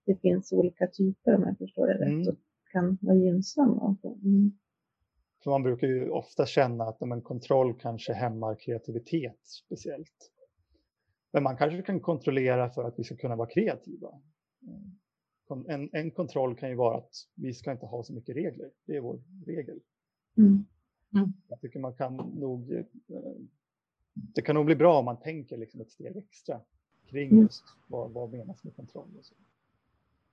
[0.05, 2.27] det finns olika typer om jag förstår det rätt mm.
[2.27, 2.35] och
[2.71, 3.97] kan vara gynnsamma.
[4.03, 4.51] Mm.
[5.43, 10.31] För man brukar ju ofta känna att men, kontroll kanske hämmar kreativitet speciellt.
[11.31, 14.09] Men man kanske kan kontrollera för att vi ska kunna vara kreativa.
[15.67, 18.71] En, en kontroll kan ju vara att vi ska inte ha så mycket regler.
[18.85, 19.79] Det är vår regel.
[20.37, 20.65] Mm.
[21.15, 21.33] Mm.
[21.47, 22.73] Jag tycker man kan nog...
[22.73, 22.85] Eh,
[24.13, 26.61] det kan nog bli bra om man tänker liksom ett steg extra
[27.05, 27.43] kring mm.
[27.43, 29.09] just vad, vad menas med kontroll.
[29.17, 29.35] Och så.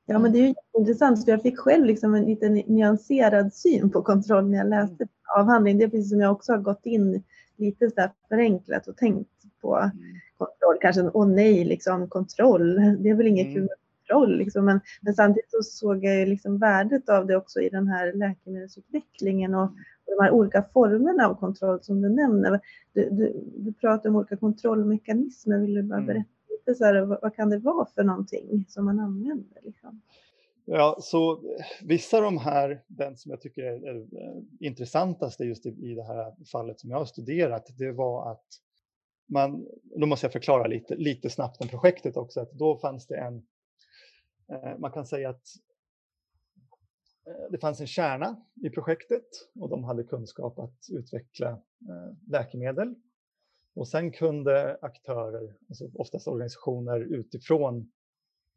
[0.06, 3.90] Ja, men det är ju intressant, för jag fick själv liksom en lite nyanserad syn
[3.90, 5.08] på kontroll när jag läste mm.
[5.38, 5.78] avhandlingen.
[5.78, 7.22] Det är precis som jag också har gått in
[7.56, 9.90] lite så förenklat och tänkt på mm.
[10.38, 10.78] kontroll.
[10.80, 13.54] Kanske, åh nej, liksom kontroll, det är väl inget mm.
[13.54, 14.38] kul med kontroll.
[14.38, 14.64] Liksom.
[14.64, 19.54] Men, men, samtidigt så såg jag liksom värdet av det också i den här läkemedelsutvecklingen
[19.54, 22.60] och, och de här olika formerna av kontroll som du nämner.
[22.92, 26.06] Du, du, du pratar om olika kontrollmekanismer, vill du bara mm.
[26.06, 26.28] berätta
[26.66, 29.60] lite så här, vad, kan det vara för någonting som man använder?
[29.62, 30.02] Liksom?
[30.64, 35.40] Ja, så eh, vissa av de här, den som jag tycker är, är, intressantaste intressantast
[35.40, 38.46] just i, i det här fallet som jag har studerat, det var att
[39.26, 43.16] man, då måste jag förklara lite, lite snabbt om projektet också, att då fanns det
[43.16, 43.46] en,
[44.48, 45.46] eh, man kan säga att
[47.50, 49.24] det fanns en kärna i projektet
[49.60, 51.58] och de hade kunskap att utveckla
[52.26, 52.94] läkemedel
[53.74, 57.92] och sen kunde aktörer, alltså oftast organisationer utifrån,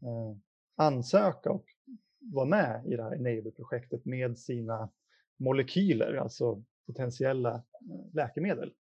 [0.01, 0.37] eh,
[0.75, 1.65] ansöka och
[2.19, 4.89] vara med i det här Enable-projektet med sina
[5.37, 8.73] molekyler, alltså potentiella eh, läkemedel.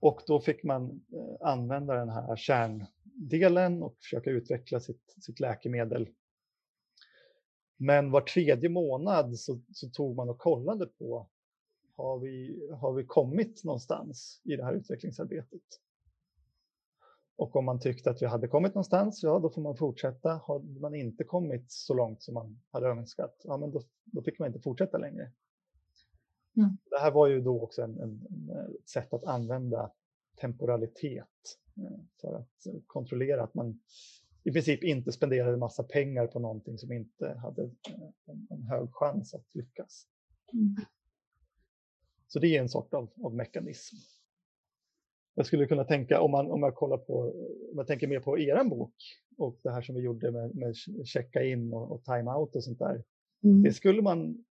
[0.00, 6.08] Och då fick man eh, använda den här kärndelen och försöka utveckla sitt, sitt läkemedel.
[7.76, 11.30] Men var tredje månad så, så tog man och kollade på
[11.98, 15.62] har vi, har vi kommit någonstans i det här utvecklingsarbetet?
[17.36, 20.40] Och om man tyckte att vi hade kommit någonstans, ja då får man fortsätta.
[20.44, 24.38] Har man inte kommit så långt som man hade önskat, ja men då, då fick
[24.38, 25.32] man inte fortsätta längre.
[26.56, 26.76] Mm.
[26.90, 28.26] Det här var ju då också en, en,
[28.80, 29.92] ett sätt att använda
[30.40, 33.80] temporalitet eh, för att kontrollera att man
[34.44, 38.88] i princip inte spenderade massa pengar på någonting som inte hade eh, en, en hög
[38.92, 40.06] chans att lyckas.
[40.52, 40.76] Mm.
[42.28, 43.96] Så det är en sort av, av mekanism.
[45.34, 47.18] Jag skulle kunna tänka, om, man, om jag kollar på,
[47.72, 48.94] om jag tänker mer på er bok
[49.38, 52.78] och det här som vi gjorde med, med checka in och, och time-out och sånt
[52.78, 53.04] där.
[53.44, 53.62] Mm.
[53.62, 54.44] Det skulle man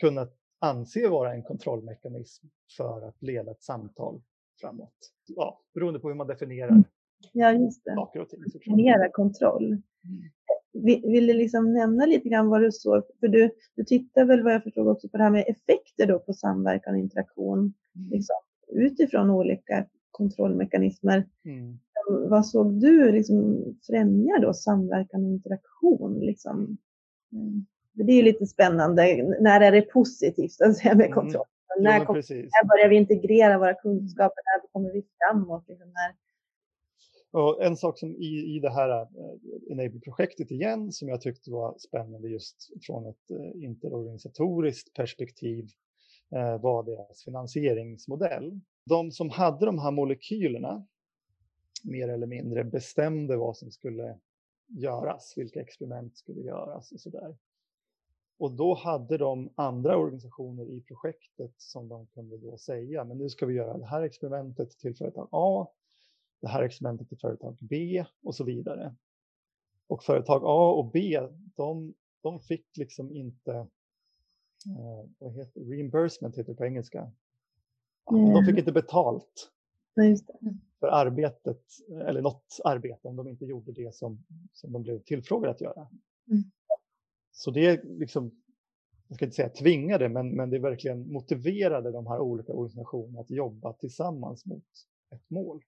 [0.00, 0.28] kunna
[0.58, 4.22] anse vara en kontrollmekanism för att leda ett samtal
[4.60, 5.12] framåt.
[5.26, 6.84] Ja, beroende på hur man definierar mm.
[7.32, 7.94] ja, just det.
[7.94, 8.40] saker och ting.
[8.40, 9.82] Definiera kontroll.
[10.74, 11.12] Mm.
[11.12, 13.02] Vill du liksom nämna lite grann vad du såg?
[13.20, 16.18] För du, du tittar väl vad jag förstod också på det här med effekter då
[16.18, 18.10] på samverkan och interaktion mm.
[18.10, 18.36] liksom,
[18.68, 21.26] utifrån olika kontrollmekanismer.
[21.44, 21.78] Mm.
[22.28, 26.20] Vad såg du liksom främjar då samverkan och interaktion?
[26.20, 26.78] Liksom?
[27.32, 27.66] Mm.
[27.92, 29.22] Det är ju lite spännande.
[29.40, 31.14] När är det positivt att säga, med mm.
[31.14, 31.44] kontroll?
[31.78, 31.84] Mm.
[31.84, 34.42] När, kom, när börjar vi integrera våra kunskaper?
[34.44, 35.64] När kommer vi framåt?
[35.68, 36.14] Liksom när,
[37.30, 39.06] och en sak som i, i det här eh,
[39.70, 45.68] Enable-projektet igen som jag tyckte var spännande just från ett eh, interorganisatoriskt perspektiv
[46.30, 48.60] eh, var deras finansieringsmodell.
[48.84, 50.86] De som hade de här molekylerna
[51.84, 54.18] mer eller mindre bestämde vad som skulle
[54.68, 57.36] göras, vilka experiment skulle göras och sådär.
[58.38, 63.28] Och då hade de andra organisationer i projektet som de kunde då säga, men nu
[63.28, 65.66] ska vi göra det här experimentet till företag A,
[66.40, 68.94] det här experimentet till företag B och så vidare.
[69.86, 71.20] Och företag A och B,
[71.56, 73.52] de, de fick liksom inte,
[74.66, 77.12] eh, vad heter reimbursement heter det på engelska.
[78.10, 78.32] Mm.
[78.32, 79.50] De fick inte betalt
[80.80, 81.62] för arbetet,
[82.06, 85.88] eller något arbete om de inte gjorde det som, som de blev tillfrågade att göra.
[86.30, 86.42] Mm.
[87.32, 88.30] Så det liksom,
[89.08, 93.30] jag ska inte säga tvingade, men, men det verkligen motiverade de här olika organisationerna att
[93.30, 94.64] jobba tillsammans mot
[95.10, 95.62] ett mål.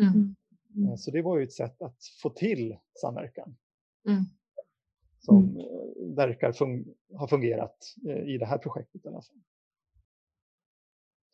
[0.00, 0.34] Mm.
[0.76, 0.96] Mm.
[0.96, 3.56] Så det var ju ett sätt att få till samverkan.
[4.08, 4.24] Mm.
[5.18, 5.56] Som mm.
[5.56, 7.76] Eh, verkar fun ha fungerat
[8.08, 9.40] eh, i det här projektet i alla fall.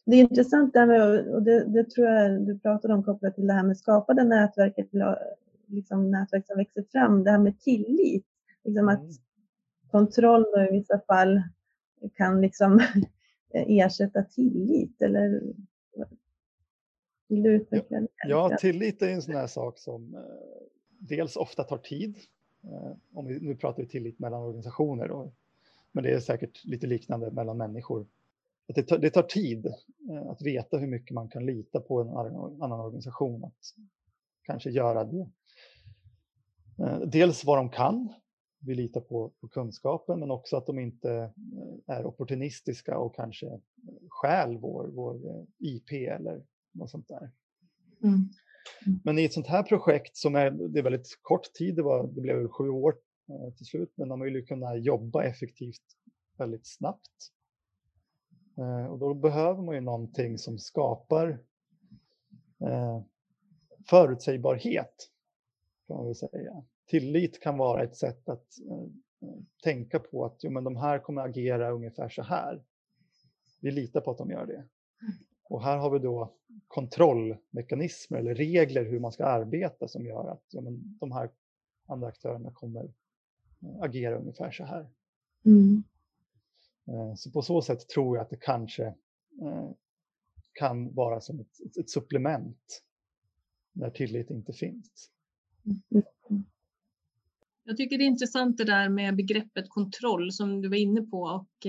[0.07, 3.35] Det är intressant det här med, och det, det, tror jag du pratade om kopplat
[3.35, 4.88] till det här med skapade nätverket,
[5.66, 8.26] liksom nätverk som växer fram, det här med tillit.
[8.64, 9.12] Liksom att mm.
[9.90, 11.42] kontroll då i vissa fall
[12.14, 12.81] kan liksom
[13.52, 15.42] ersätta tillit eller
[17.29, 18.09] vill du utveckla det?
[18.29, 20.21] Ja, tillit är en sån här sak som eh,
[20.99, 22.17] dels ofta tar tid.
[22.65, 25.35] Eh, om vi, nu pratar vi tillit mellan organisationer, och,
[25.93, 28.07] men det är säkert lite liknande mellan människor.
[28.69, 29.67] Att det, tar, det tar tid
[30.11, 32.09] eh, att veta hur mycket man kan lita på en
[32.62, 33.75] annan organisation att
[34.43, 35.31] kanske göra det.
[37.07, 38.12] Dels vad de kan,
[38.59, 41.33] vi litar på, på kunskapen, men också att de inte
[41.87, 43.61] är opportunistiska och kanske
[44.09, 46.43] stjäl vår, vår IP eller
[46.77, 47.33] något sånt där.
[48.03, 48.15] Mm.
[48.87, 49.01] mm.
[49.05, 52.07] Men i ett sånt här projekt som är, det är väldigt kort tid, det, var,
[52.07, 52.97] det blev sju år
[53.29, 55.83] eh, till slut, men de vill ju kunna jobba effektivt
[56.39, 57.33] väldigt snabbt.
[58.59, 61.29] Eh, och då behöver man ju någonting som skapar
[62.61, 63.03] eh,
[63.91, 65.11] förutsägbarhet,
[65.87, 66.65] kan man väl säga.
[66.87, 68.47] Tillit kan vara ett sätt att
[69.62, 72.62] tänka på att jo, men de här kommer agera ungefär så här.
[73.61, 74.69] Vi litar på att de gör det.
[75.49, 76.35] Och här har vi då
[76.69, 81.31] kontrollmekanismer eller regler hur man ska arbeta som gör att ja, men de här
[81.87, 82.85] andra aktörerna kommer
[83.63, 84.91] eh, agera ungefär så här.
[85.45, 85.83] Mm.
[86.89, 88.87] Eh, så på så sätt tror jag att det kanske
[89.43, 89.71] eh,
[90.53, 92.83] kan vara som ett, ett supplement
[93.73, 95.11] när tillit inte finns.
[95.91, 96.05] Mm.
[97.65, 101.21] Jag tycker det är intressant det där med begreppet kontroll som du var inne på
[101.21, 101.67] och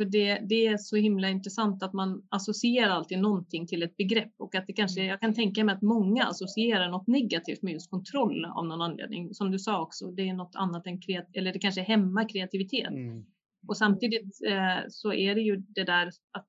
[0.00, 4.32] för det, det är så himla intressant att man associerar alltid någonting till ett begrepp
[4.38, 7.90] och att det kanske, jag kan tänka mig att många associerar något negativt med just
[7.90, 9.34] kontroll av någon anledning.
[9.34, 12.88] Som du sa också, det är något annat än kreat eller det kanske hämmar kreativitet.
[12.88, 13.24] Mm.
[13.68, 16.46] Och samtidigt eh, så är det ju det där att,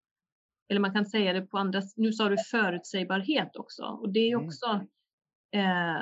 [0.70, 4.34] eller man kan säga det på andra, nu sa du förutsägbarhet också och det är
[4.34, 4.46] mm.
[4.46, 4.66] också
[5.56, 6.02] eh,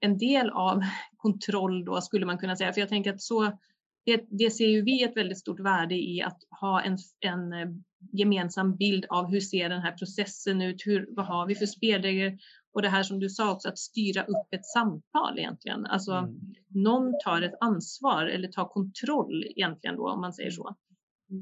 [0.00, 0.80] en del av
[1.16, 2.72] kontroll då skulle man kunna säga.
[2.72, 3.58] För jag tänker att så,
[4.04, 7.68] det, det ser ju vi ett väldigt stort värde i att ha en, en eh,
[8.12, 12.38] gemensam bild av hur ser den här processen ut, hur, vad har vi för spelregler
[12.72, 15.86] och det här som du sa också att styra upp ett samtal egentligen.
[15.86, 16.54] Alltså mm.
[16.68, 20.76] någon tar ett ansvar eller tar kontroll egentligen då om man säger så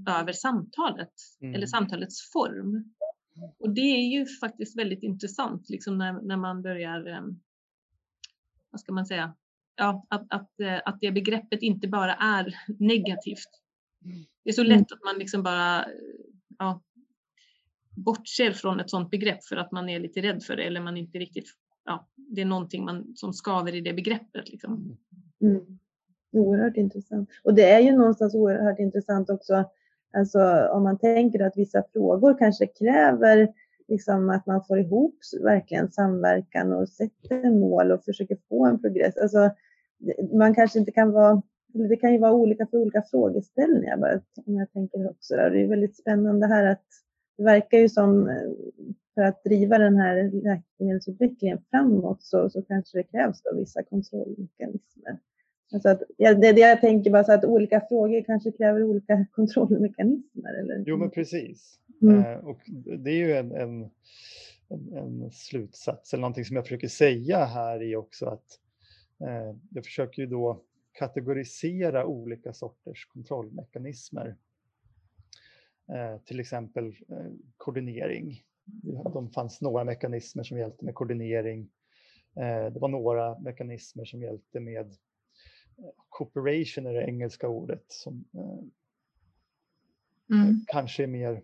[0.09, 1.55] över samtalet mm.
[1.55, 2.95] eller samtalets form.
[3.59, 7.41] Och det är ju faktiskt väldigt intressant liksom när, när man börjar um,
[8.71, 9.35] vad ska man säga,
[9.79, 13.49] ja, att, att, eh, att det begreppet inte bara är negativt.
[14.45, 15.87] Det är så lätt att man liksom bara
[16.59, 16.83] ja,
[17.97, 20.97] bortser från ett sådant begrepp för att man är lite rädd för det eller man
[20.97, 21.47] inte riktigt,
[21.85, 24.49] ja, det är någonting man, som skaver i det begreppet.
[24.49, 24.97] Liksom.
[25.41, 25.79] Mm.
[26.33, 27.29] Oerhört intressant.
[27.43, 29.65] Och det är ju någonstans oerhört intressant också,
[30.17, 33.53] alltså om man tänker att vissa frågor kanske kräver
[33.89, 39.17] liksom att man får ihop verkligen samverkan och sätter mål och försöker få en progress.
[39.17, 39.51] Alltså,
[40.33, 41.43] man kanske inte kan vara,
[41.89, 45.51] det kan ju vara olika för olika frågeställningar bara, om jag tänker också där.
[45.51, 46.85] Det är väldigt spännande här att
[47.37, 48.31] det verkar ju som
[49.15, 55.19] för att driva den här läkemedelsutvecklingen framåt så, så kanske det krävs då vissa kontrollmekanismer.
[55.73, 59.27] Alltså att, ja, det, det jag tänker bara så att olika frågor kanske kräver olika
[59.33, 60.55] kontrollmekanismer.
[60.61, 60.85] Eller?
[60.87, 61.79] Jo, men precis.
[62.03, 62.19] Mm.
[62.19, 62.61] Eh, och
[62.99, 63.91] det är ju en, en,
[64.93, 68.68] en, slutsats, eller någonting som jag försöker säga här i också att eh,
[69.71, 70.63] jag försöker ju då
[70.93, 74.37] kategorisera olika sorters kontrollmekanismer.
[75.93, 78.43] Eh, till exempel eh, koordinering.
[79.13, 81.71] De fanns några mekanismer som hjälpte med koordinering.
[82.37, 88.25] Eh, det var några mekanismer som hjälpte med eh, cooperation är det engelska ordet som
[90.31, 90.65] mm.
[90.67, 91.43] kanske är mer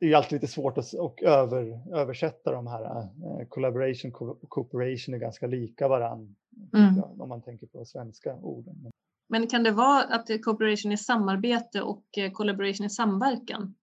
[0.00, 3.00] det är alltid lite svårt att och över, översätta de här.
[3.00, 6.36] Eh, collaboration och cooperation är ganska lika varann
[6.76, 7.02] mm.
[7.18, 8.90] om man tänker på svenska orden.
[9.28, 13.74] Men kan det vara att cooperation är samarbete och eh, collaboration är samverkan?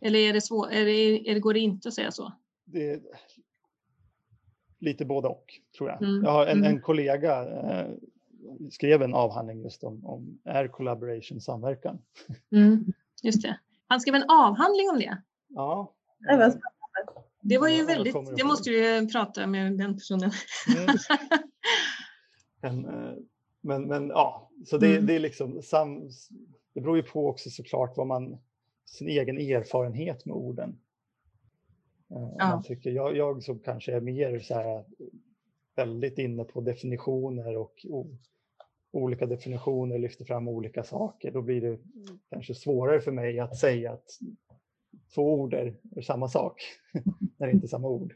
[0.00, 2.32] Eller är det svår, är det, är det, går det inte att säga så?
[2.64, 3.02] Det
[4.84, 5.44] lite både och,
[5.78, 6.02] tror jag.
[6.02, 6.24] Mm.
[6.24, 6.74] Jag har en, mm.
[6.74, 7.90] en kollega eh,
[8.70, 11.98] skrev en avhandling just om, om är collaboration samverkan.
[12.52, 12.84] Mm,
[13.22, 13.58] just det.
[13.88, 15.22] Han skrev en avhandling om det?
[15.48, 15.94] Ja.
[17.40, 20.30] Det var ju väldigt, det måste du prata med den personen.
[20.76, 20.96] Mm.
[22.64, 23.14] Men, eh,
[23.60, 25.06] men, men ja, så det, mm.
[25.06, 26.10] det är liksom sam,
[26.74, 28.38] det beror ju på också såklart vad man,
[28.84, 30.78] sin egen erfarenhet med orden.
[32.10, 32.48] Eh, ja.
[32.48, 34.84] Man tycker, jag, jag som kanske är mer så här,
[35.76, 38.06] väldigt inne på definitioner och, och
[38.94, 41.78] olika definitioner lyfter fram olika saker, då blir det
[42.30, 44.06] kanske svårare för mig att säga att
[45.14, 46.62] två ord är, samma sak
[47.38, 48.14] när det inte är samma ord.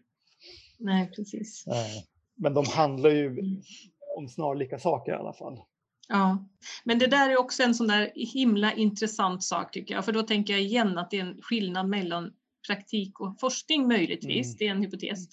[0.79, 1.67] Nej, precis.
[1.67, 2.03] Eh,
[2.37, 3.57] men de handlar ju
[4.17, 5.61] om snarlika saker i alla fall.
[6.09, 6.49] Ja,
[6.85, 10.23] men det där är också en sån där himla intressant sak tycker jag, för då
[10.23, 12.33] tänker jag igen att det är en skillnad mellan
[12.67, 14.57] praktik och forskning möjligtvis, mm.
[14.59, 15.29] det är en hypotes.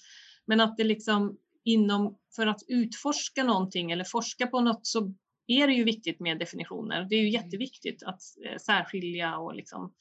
[0.46, 5.14] Men att det liksom inom, för att utforska någonting eller forska på något så
[5.46, 7.06] är det ju viktigt med definitioner.
[7.10, 9.92] Det är ju jätteviktigt att eh, särskilja och liksom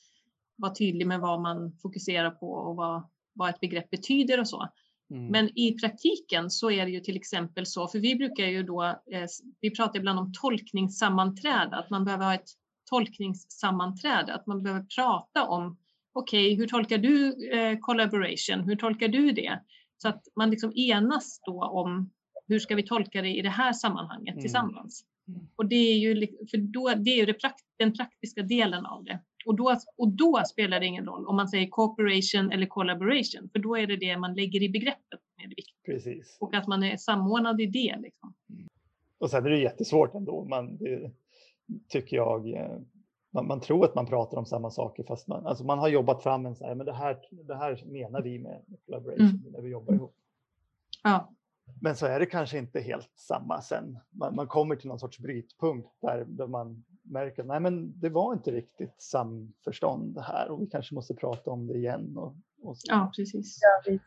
[0.55, 4.69] vara tydlig med vad man fokuserar på och vad, vad ett begrepp betyder och så.
[5.11, 5.27] Mm.
[5.27, 8.83] Men i praktiken så är det ju till exempel så, för vi brukar ju då,
[8.83, 9.25] eh,
[9.61, 12.49] vi pratar ibland om tolkningssammanträde, att man behöver ha ett
[12.89, 15.77] tolkningssammanträde, att man behöver prata om,
[16.13, 19.59] okej, okay, hur tolkar du eh, collaboration, hur tolkar du det?
[19.97, 22.11] Så att man liksom enas då om
[22.47, 24.41] hur ska vi tolka det i det här sammanhanget mm.
[24.41, 25.05] tillsammans.
[25.55, 27.37] Och det är ju, för då, det är ju det
[27.77, 29.19] den praktiska delen av det.
[29.45, 33.59] Och då, och då spelar det ingen roll om man säger cooperation eller collaboration, för
[33.59, 35.95] då är det det man lägger i begreppet som är det viktiga.
[35.95, 36.37] Precis.
[36.39, 37.95] Och att man är samordnad i det.
[38.01, 38.33] Liksom.
[38.49, 38.67] Mm.
[39.17, 40.45] Och sen är det jättesvårt ändå.
[40.45, 41.11] Man, det,
[41.87, 42.79] tycker jag, eh,
[43.33, 46.23] man, man, tror att man pratar om samma saker fast man, alltså man har jobbat
[46.23, 49.51] fram en så här, men det här, det här menar vi med collaboration mm.
[49.51, 50.15] när vi jobbar ihop.
[51.03, 51.34] Ja.
[51.81, 53.99] Men så är det kanske inte helt samma sen.
[54.11, 58.09] Man, man kommer till någon sorts brytpunkt där, där man märker att nej, men det
[58.09, 62.17] var inte riktigt samförstånd här och vi kanske måste prata om det igen.
[62.17, 63.59] Och, och ja, precis.
[63.61, 63.97] Ja,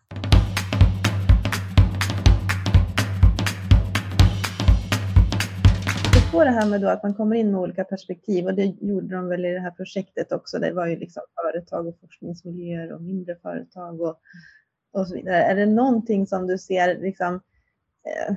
[6.33, 9.15] på det här med då att man kommer in med olika perspektiv och det gjorde
[9.17, 10.59] de väl i det här projektet också.
[10.59, 14.21] Det var ju liksom företag och forskningsmiljöer och mindre företag och,
[14.93, 15.45] och så vidare.
[15.45, 17.35] Är det någonting som du ser liksom,
[18.05, 18.37] eh,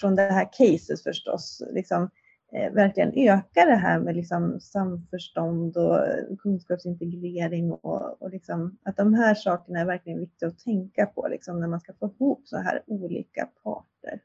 [0.00, 2.10] från det här caset förstås, liksom,
[2.52, 5.98] eh, verkligen ökar det här med liksom samförstånd och
[6.38, 11.60] kunskapsintegrering och, och liksom, att de här sakerna är verkligen viktiga att tänka på liksom,
[11.60, 14.20] när man ska få ihop så här olika parter.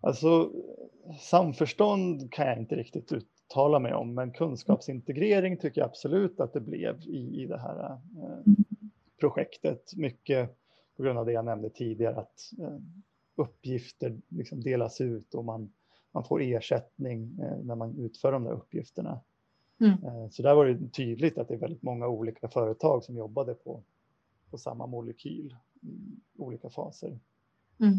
[0.00, 0.50] Alltså
[1.20, 6.60] samförstånd kan jag inte riktigt uttala mig om, men kunskapsintegrering tycker jag absolut att det
[6.60, 8.52] blev i, i det här eh,
[9.20, 9.96] projektet.
[9.96, 10.56] Mycket
[10.96, 12.78] på grund av det jag nämnde tidigare, att eh,
[13.36, 15.72] uppgifter liksom delas ut och man
[16.12, 19.20] man får ersättning eh, när man utför de där uppgifterna.
[19.80, 20.04] Mm.
[20.04, 23.54] Eh, så där var det tydligt att det är väldigt många olika företag som jobbade
[23.54, 23.82] på,
[24.50, 27.18] på samma molekyl i olika faser.
[27.80, 27.94] Mm.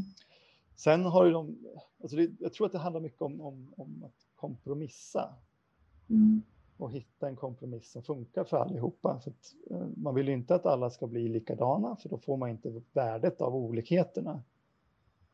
[0.75, 1.57] Sen har de,
[2.01, 5.33] alltså det, jag tror att det handlar mycket om, om, om att kompromissa.
[6.09, 6.41] Mm.
[6.79, 9.19] Och hitta en kompromiss som funkar för allihopa.
[9.19, 12.49] För att, eh, man vill inte att alla ska bli likadana, för då får man
[12.49, 14.43] inte värdet av olikheterna.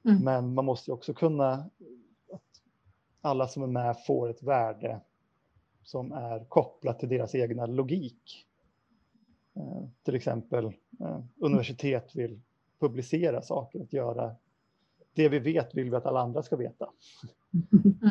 [0.05, 0.23] Mm.
[0.23, 1.69] Men man måste också kunna
[3.21, 5.01] alla som är med får ett värde
[5.83, 8.45] som är kopplat till deras egna logik.
[9.55, 10.65] Eh, till exempel
[10.99, 12.41] eh, universitet vill
[12.79, 14.35] publicera saker, att göra
[15.13, 16.89] det vi vet vill vi att alla andra ska veta.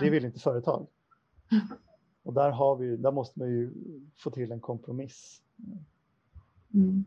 [0.01, 0.87] Det vill inte företag.
[2.25, 3.73] Och där, har vi, där måste man ju
[4.17, 5.43] få till en kompromiss.
[6.75, 7.05] Mm.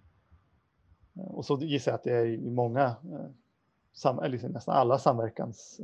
[1.13, 2.95] Och så gissar jag att det är i många,
[4.03, 5.82] eh, eller liksom nästan alla samverkans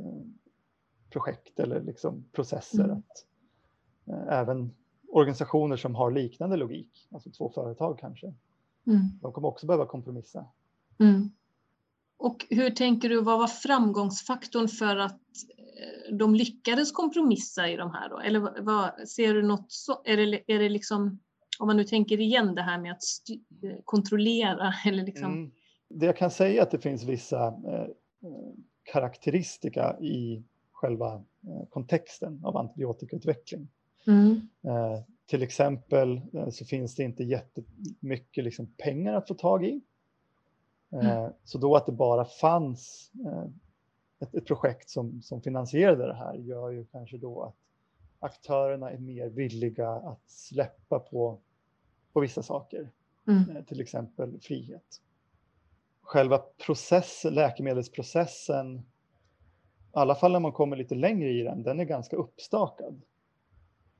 [1.10, 2.84] projekt eller liksom processer.
[2.84, 2.96] Mm.
[2.98, 3.26] Att,
[4.06, 4.70] eh, även
[5.08, 8.34] organisationer som har liknande logik, alltså två företag kanske,
[8.86, 9.08] mm.
[9.22, 10.46] de kommer också behöva kompromissa.
[10.98, 11.30] Mm.
[12.16, 15.20] Och hur tänker du, vad var framgångsfaktorn för att
[15.58, 15.63] eh,
[16.12, 18.18] de lyckades kompromissa i de här då?
[18.18, 21.20] Eller vad, ser du något så, är det, är det liksom,
[21.58, 23.02] om man nu tänker igen det här med att
[23.62, 25.32] eh, kontrollera eller liksom?
[25.32, 25.50] Mm.
[25.88, 27.86] Det jag kan säga är att det finns vissa eh,
[28.92, 33.68] karaktäristika i själva eh, kontexten av antibiotikautveckling.
[34.06, 34.48] Mm.
[34.64, 39.80] Eh, till exempel eh, så finns det inte jättemycket liksom pengar att få tag i.
[40.92, 41.32] Mm.
[41.44, 43.12] Så då att det bara fanns
[44.24, 47.54] ett, ett projekt som, som finansierade det här gör ju kanske då att
[48.18, 51.38] aktörerna är mer villiga att släppa på,
[52.12, 52.90] på vissa saker,
[53.26, 53.56] Mm.
[53.56, 55.00] eh, till exempel frihet.
[56.02, 58.82] Själva processen, läkemedelsprocessen, i
[59.92, 63.00] alla fall när man kommer lite längre i den, den är ganska uppstakad.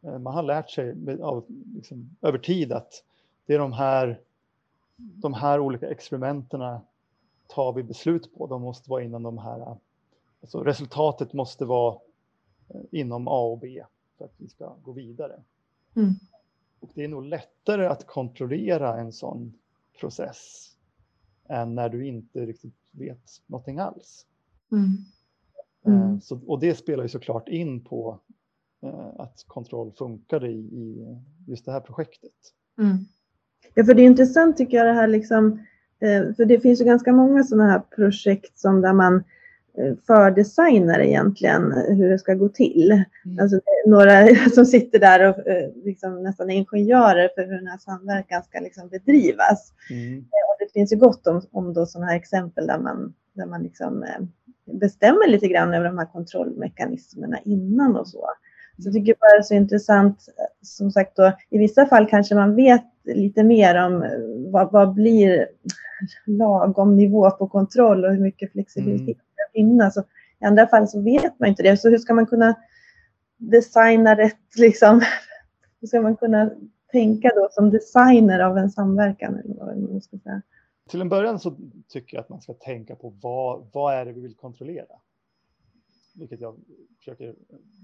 [0.02, 1.44] Eh, Man har lärt sig av,
[1.74, 3.04] liksom, över tid att
[3.46, 4.20] det är de här,
[4.96, 6.80] de här olika experimenterna
[7.46, 8.46] tar vi beslut på.
[8.46, 9.76] De måste vara inom de här,
[10.44, 11.98] alltså resultatet måste vara
[12.68, 13.84] eh, inom A och B
[14.18, 15.42] för att vi ska gå vidare.
[15.96, 16.14] Mm.
[16.80, 19.52] Och det är nog lättare att kontrollera en sån
[20.00, 20.70] process
[21.48, 24.26] än när du inte riktigt vet någonting alls.
[24.72, 24.84] Mm.
[25.86, 26.20] Eh, Mm.
[26.20, 28.20] Så, och det spelar ju såklart in på
[28.82, 32.32] eh, att kontroll funkade i, i just det här projektet.
[32.78, 32.96] Mm.
[33.74, 35.66] Ja, för det är intressant tycker jag det här liksom,
[36.36, 39.24] för det finns ju ganska många sådana här projekt som där man
[39.78, 42.92] eh, fördesignar egentligen hur det ska gå till.
[42.92, 43.38] Mm.
[43.40, 47.78] Alltså några som sitter där och eh, liksom nästan är ingenjörer för hur den här
[47.78, 49.72] samverkan ska liksom bedrivas.
[49.90, 50.18] Mm.
[50.18, 53.62] Och det finns ju gott om, om då sådana här exempel där man, där man
[53.62, 54.20] liksom, eh,
[54.80, 58.30] bestämmer lite grann över de här kontrollmekanismerna innan och så.
[58.78, 62.06] Så jag tycker bara det är så intressant, eh, som sagt då, i vissa fall
[62.08, 64.10] kanske man vet lite mer om eh,
[64.52, 65.48] vad, vad blir
[66.26, 69.23] lagom nivå på kontroll och hur mycket flexibilitet Mm.
[69.54, 69.96] Finnas.
[69.96, 70.04] Och
[70.40, 71.76] I andra fall så vet man inte det.
[71.76, 72.54] Så hur ska man kunna
[73.36, 75.02] designa rätt, liksom,
[75.80, 76.50] hur ska man kunna
[76.92, 79.38] tänka då som designer av en samverkan?
[79.38, 80.42] Eller vad man ska säga.
[80.88, 81.56] Till en början så
[81.88, 84.96] tycker jag att man ska tänka på vad, vad är det vi vill kontrollera?
[86.14, 86.56] Vilket jag
[86.98, 87.34] försöker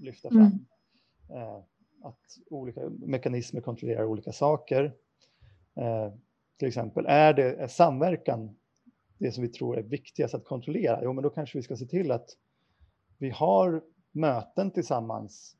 [0.01, 0.39] lyfta fram.
[0.39, 1.41] Mm.
[1.41, 1.57] Eh,
[2.03, 4.93] att olika mekanismer kontrollerar olika saker.
[5.75, 6.13] Eh,
[6.57, 8.55] till exempel, är, det, är samverkan
[9.25, 10.99] det som vi tror är viktigast att kontrollera?
[11.03, 12.29] Jo, men då kanske vi ska se till att
[13.17, 15.57] vi har möten tillsammans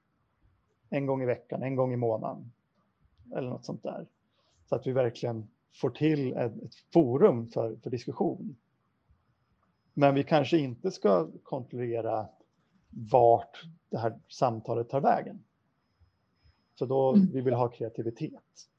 [0.89, 2.51] en gång i veckan, en gång i månaden
[3.35, 4.07] eller något sånt där.
[4.69, 8.55] Så att vi verkligen får till ett, ett forum för, för diskussion.
[9.93, 12.27] Men vi kanske inte ska kontrollera
[13.11, 15.43] vart det här samtalet tar vägen.
[16.79, 17.27] För då Mm.
[17.33, 18.69] vi vill ha kreativitet.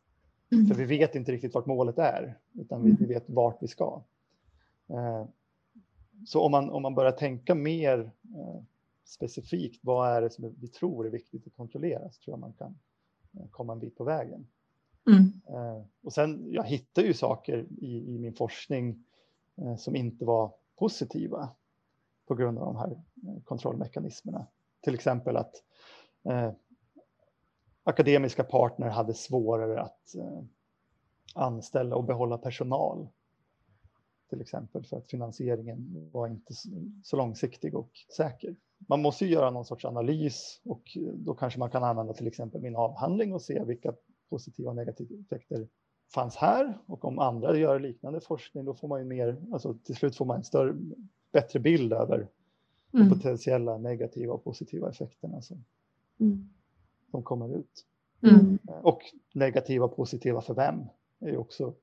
[0.52, 0.66] Mm.
[0.66, 4.02] För vi vet inte riktigt vart målet är, utan vi, vi vet vart vi ska.
[4.88, 5.24] Eh,
[6.26, 7.98] så om man, om man börjar tänka mer
[8.34, 8.62] eh,
[9.04, 12.52] specifikt, vad är det som vi tror är viktigt att kontrollera, så tror jag man
[12.52, 12.78] kan
[13.32, 14.46] eh, komma en bit på vägen.
[15.06, 15.32] Mm.
[16.02, 19.04] Och sen, jag hittar ju saker i, i min forskning
[19.78, 21.48] som inte var positiva
[22.26, 23.02] på grund av de här
[23.44, 24.46] kontrollmekanismerna.
[24.80, 25.62] Till exempel att
[26.22, 26.52] eh,
[27.82, 30.42] akademiska partner hade svårare att eh,
[31.34, 33.08] anställa och behålla personal.
[34.32, 36.54] Till exempel för att finansieringen var inte
[37.02, 38.56] så, långsiktig och säker.
[38.88, 42.60] Man måste ju göra någon sorts analys och då kanske man kan använda till exempel
[42.60, 43.94] min avhandling och se vilka
[44.30, 45.68] positiva och negativa effekter
[46.14, 49.94] fanns här och om andra gör liknande forskning då får man ju mer, alltså till
[49.96, 50.76] slut får man en större,
[51.32, 52.28] bättre bild över
[52.90, 53.10] de Mm.
[53.10, 55.64] potentiella negativa och positiva effekterna som,
[56.20, 56.48] Mm.
[57.10, 57.86] som kommer ut.
[58.22, 58.58] Mm.
[58.82, 59.00] Och
[59.34, 60.80] negativa och positiva för vem
[61.20, 61.74] är ju också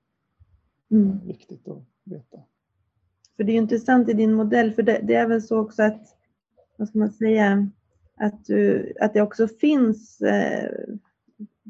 [0.91, 1.27] Mm.
[1.27, 2.39] viktigt att veta.
[3.37, 6.15] För det är intressant i din modell, för det, det är väl så också att,
[6.77, 7.69] vad ska man säga,
[8.15, 10.71] att, du, att det också finns eh,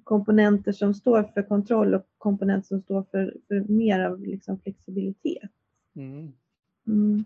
[0.03, 5.49] komponenter som står för kontroll och komponenter som står för, för mer av liksom flexibilitet.
[5.95, 6.34] Mm.
[6.88, 7.26] Mm.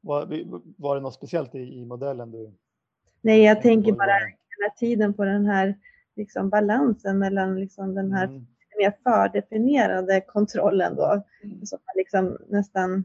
[0.00, 0.44] Var,
[0.76, 2.52] var det något speciellt i, i modellen du?
[3.20, 5.78] Nej, jag tänker bara hela tiden på den här
[6.16, 8.46] liksom, balansen mellan liksom, den här Mm.
[8.78, 11.66] Mer fördefinierade kontrollen då, Mm.
[11.66, 13.04] som man liksom nästan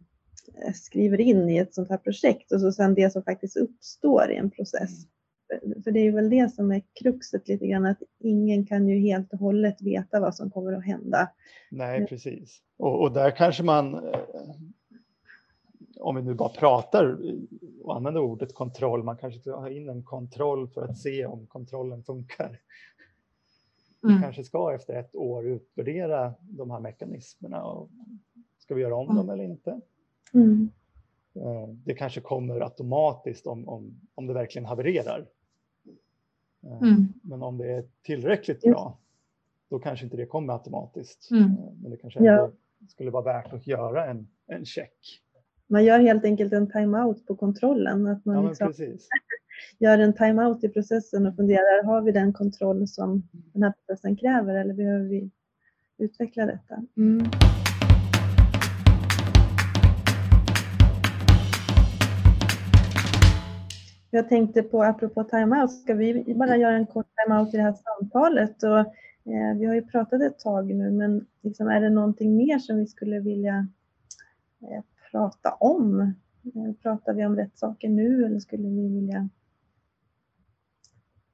[0.66, 4.32] eh, skriver in i ett sånt här projekt och så sen det som faktiskt uppstår
[4.32, 4.90] i en process.
[5.48, 9.00] För- För det är väl det som är kruxet lite grann, att ingen kan ju
[9.00, 11.30] helt och hållet veta vad som kommer att hända.
[11.72, 12.62] Nej, precis.
[12.78, 14.20] Och, och där kanske man, eh,
[16.00, 17.18] om vi nu bara pratar
[17.84, 21.48] och använder ordet kontroll, man kanske ska ha in en kontroll för att se om
[21.48, 22.60] kontrollen funkar.
[24.02, 24.22] Vi Mm.
[24.22, 27.90] kanske ska efter ett år utvärdera de här mekanismerna och
[28.58, 29.16] ska vi göra om Mm.
[29.18, 29.82] dem eller inte?
[30.34, 30.70] Mm.
[31.34, 35.26] Eh, Det kanske kommer automatiskt om, om, om det verkligen havererar.
[36.64, 37.08] Eh, Mm.
[37.22, 38.98] Men om det är tillräckligt bra,
[39.70, 41.32] då kanske inte det kommer automatiskt.
[41.32, 41.44] Mm.
[41.44, 42.52] Eh, Men det kanske Ja.
[42.90, 45.22] skulle vara värt att göra en, en check.
[45.68, 48.08] Man gör helt enkelt en time-out på kontrollen.
[48.08, 49.08] Att man Ja, liksom precis.
[49.80, 54.16] gör en time-out i processen och funderar, har vi den kontroll som den här processen
[54.16, 55.30] kräver eller behöver vi
[55.98, 56.84] utveckla detta?
[56.98, 57.26] Mm.
[64.12, 67.74] Jag tänkte på, apropå timeout, ska vi bara göra en kort timeout i det här
[67.74, 68.64] samtalet?
[68.64, 68.80] Och,
[69.34, 72.78] eh, vi har ju pratat ett tag nu, men liksom, är det någonting mer som
[72.78, 73.68] vi skulle vilja
[74.62, 76.00] eh, prata om?
[76.44, 79.30] Eh, pratar vi om rätt saker nu eller skulle vi vilja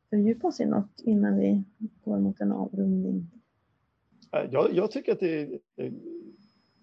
[0.10, 1.64] fördjupa oss i något innan vi
[2.04, 3.32] går mot en avrundning?
[4.32, 5.60] Eh, jag, jag tycker att det är,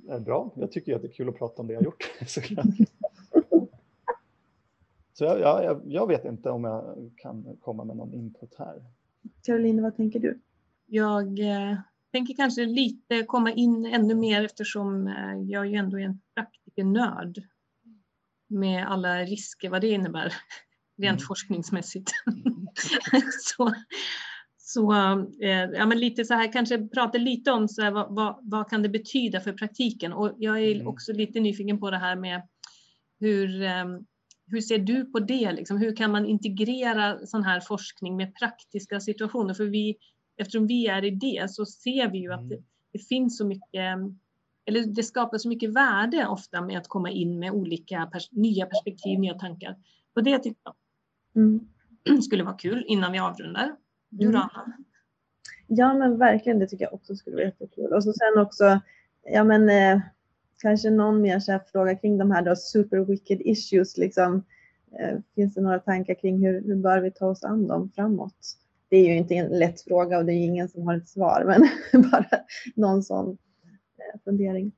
[0.09, 0.53] är, bra.
[0.57, 2.11] Jag tycker att det är kul att prata om det jag gjort.
[5.15, 8.83] Så jag, jag, jag, vet inte om jag kan komma med någon input här.
[9.43, 10.41] Caroline, vad tänker du?
[10.87, 11.77] Jag eh,
[12.13, 17.43] tänker kanske lite komma in ännu mer eftersom eh, jag ju ändå är en praktikernörd
[18.47, 20.33] med alla risker vad det innebär
[21.03, 21.27] rent mm.
[21.27, 22.11] forskningsmässigt.
[23.41, 23.73] så
[24.73, 24.93] så
[25.43, 28.71] eh, ja, men lite så här, kanske prata lite om så här, vad, vad, vad,
[28.71, 30.13] kan det betyda för praktiken?
[30.13, 30.87] Och jag är mm.
[30.87, 32.43] också lite nyfiken på det här med
[33.21, 33.85] hur, eh,
[34.47, 35.53] hur ser du på det?
[35.53, 35.79] Liksom?
[35.79, 39.55] Hur kan man integrera sån här forskning med praktiska situationer?
[39.55, 39.97] För vi,
[40.37, 42.67] eftersom vi är i det så ser vi ju att det, mm.
[42.93, 43.99] det finns så mycket
[44.65, 48.67] eller det skapar så mycket värde ofta med att komma in med olika pers nya
[48.67, 49.77] perspektiv, nya tankar.
[50.15, 50.75] Och det tycker jag
[51.37, 51.61] mm.
[52.23, 53.77] skulle vara kul innan vi avrundar.
[54.09, 54.49] Du då, mm.
[54.53, 54.77] Anna?
[55.67, 56.59] Ja, men verkligen.
[56.59, 57.93] Det tycker jag också skulle vara jättekul.
[57.93, 58.81] Och så sen också,
[59.23, 60.01] ja men eh,
[60.63, 63.97] kanske någon mer så fråga kring de här då super wicked issues.
[63.97, 64.45] Liksom.
[64.99, 68.59] Eh, finns det några tankar kring hur, hur bör vi ta oss an dem framåt?
[68.89, 71.45] Det är ju inte en lätt fråga och det är ingen som har ett svar,
[71.47, 72.27] men bara
[72.75, 73.39] någon sån
[73.99, 74.73] eh, fundering.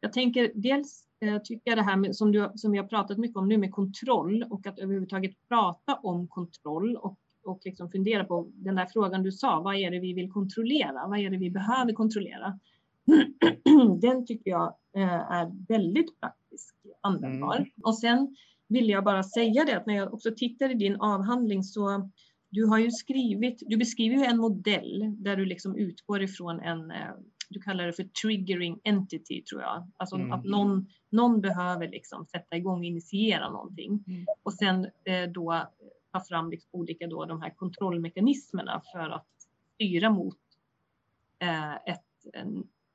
[0.00, 1.04] Jag tänker dels
[1.44, 3.72] tycker jag det här med, som, du, som vi har pratat mycket om nu med
[3.72, 9.22] kontroll och att överhuvudtaget prata om kontroll och och liksom fundera på den där frågan
[9.22, 11.08] du sa, vad är det vi vill kontrollera?
[11.08, 12.58] Vad är det vi behöver kontrollera?
[14.00, 17.56] den tycker jag eh, är väldigt praktisk användbar.
[17.56, 17.70] Mm.
[17.82, 18.36] Och sen
[18.68, 22.10] vill jag bara säga det att när jag också tittar i din avhandling så
[22.48, 26.90] du har ju skrivit, du beskriver ju en modell där du liksom utgår ifrån en,
[26.90, 27.10] eh,
[27.50, 29.90] du kallar det för triggering entity tror jag.
[29.96, 30.32] Alltså mm.
[30.32, 34.04] att någon, någon behöver liksom sätta igång och initiera någonting.
[34.06, 34.26] Mm.
[34.42, 35.68] Och sen eh, då
[36.12, 39.26] ta fram liksom olika då, de här kontrollmekanismerna för att
[39.74, 40.38] styra mot
[41.38, 42.04] eh, ett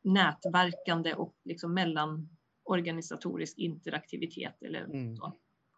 [0.02, 4.64] nätverkande och liksom mellanorganisatorisk interaktivitet.
[4.64, 5.16] Eller mm.
[5.16, 5.34] så.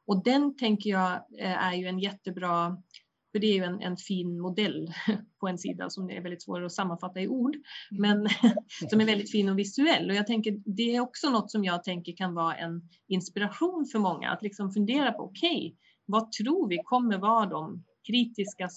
[0.05, 2.77] Och den tänker jag eh, är ju en jättebra,
[3.37, 4.93] för det är ju en, en, fin modell
[5.39, 8.01] på en sida som är väldigt svår att sammanfatta i ord, mm.
[8.01, 8.29] men
[8.89, 10.09] som är väldigt fin och visuell.
[10.09, 13.99] Och jag tänker det är också något som jag tänker kan vara en inspiration för
[13.99, 18.69] många att liksom fundera på, okej, okay, vad tror vi kommer vara de kritiska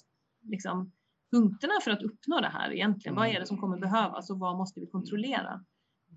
[0.43, 0.93] liksom,
[1.33, 3.17] punkterna för att uppnå det här egentligen?
[3.17, 5.65] Vad är det som kommer behövas och vad måste vi kontrollera?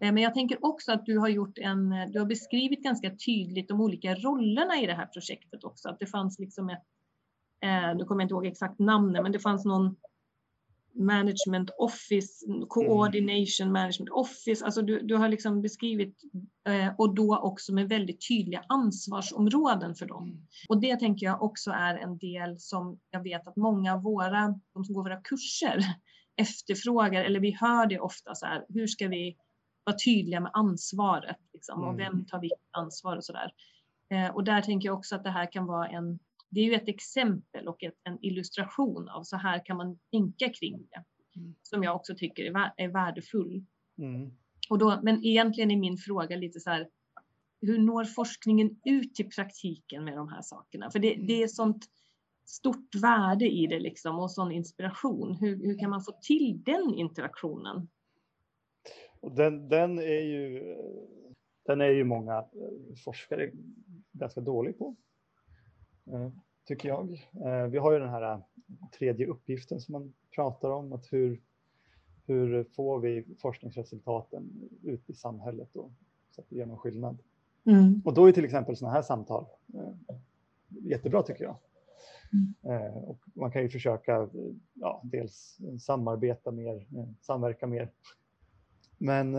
[0.01, 3.67] Eh, men jag tänker också att du har gjort en, du har beskrivit ganska tydligt
[3.67, 5.89] de olika rollerna i det här projektet också.
[5.89, 6.83] Att det fanns liksom ett,
[7.63, 9.95] eh, nu kommer jag inte ihåg exakt namnet, men det fanns någon
[10.93, 14.65] management office, coordination management office.
[14.65, 16.17] Alltså du, du har liksom beskrivit
[16.67, 20.23] eh, och då också med väldigt tydliga ansvarsområden för dem.
[20.23, 20.47] Mm.
[20.69, 24.59] Och det tänker jag också är en del som jag vet att många av våra,
[24.73, 25.79] de som går våra kurser
[26.35, 29.37] efterfrågar, eller vi hör det ofta så här, hur ska vi
[29.83, 32.25] vara tydliga med ansvaret liksom, och vem mm.
[32.25, 33.51] tar vilket ansvar och så där.
[34.09, 36.19] Eh, och där tänker jag också att det här kan vara en
[36.53, 40.49] det är ju ett exempel och ett, en illustration av så här kan man tänka
[40.49, 41.03] kring det.
[41.39, 41.55] Mm.
[41.61, 43.65] Som jag också tycker är, är värdefull.
[43.97, 44.31] Mm.
[44.69, 46.89] Och då, men egentligen är min fråga lite så här,
[47.61, 50.91] hur når forskningen ut till praktiken med de här sakerna?
[50.91, 51.85] För det, det är sånt
[52.45, 55.35] stort värde i det liksom och sån inspiration.
[55.35, 57.87] Hur, hur kan man få till den interaktionen?
[59.21, 60.75] Den, den, är ju,
[61.65, 62.45] den är ju många
[63.03, 63.51] forskare
[64.11, 64.95] ganska dåliga på.
[66.05, 66.29] Eh,
[66.65, 67.29] tycker jag.
[67.45, 68.39] Eh, vi har ju den här eh,
[68.97, 71.41] tredje uppgiften som man pratar om, att hur,
[72.25, 75.91] hur får vi forskningsresultaten ut i samhället och
[76.31, 77.17] så att det gör någon skillnad.
[77.65, 78.01] Mm.
[78.05, 79.45] Och då är till exempel sådana här samtal
[80.67, 81.55] jättebra tycker jag.
[82.63, 82.93] Mm.
[82.93, 84.29] Och man kan ju försöka
[84.73, 86.85] ja, dels samarbeta mer,
[87.21, 87.91] samverka mer.
[88.97, 89.35] Men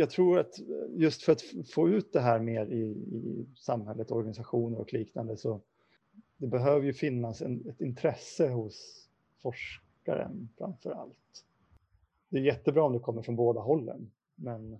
[0.00, 0.54] jag tror att
[0.90, 1.42] just för att
[1.74, 2.82] få ut det här mer i,
[3.16, 5.60] i samhället, organisationer och liknande så
[6.36, 9.06] det behöver ju finnas en, ett intresse hos
[9.42, 11.44] forskaren framför allt.
[12.28, 14.72] Det är jättebra om det kommer från båda hållen, men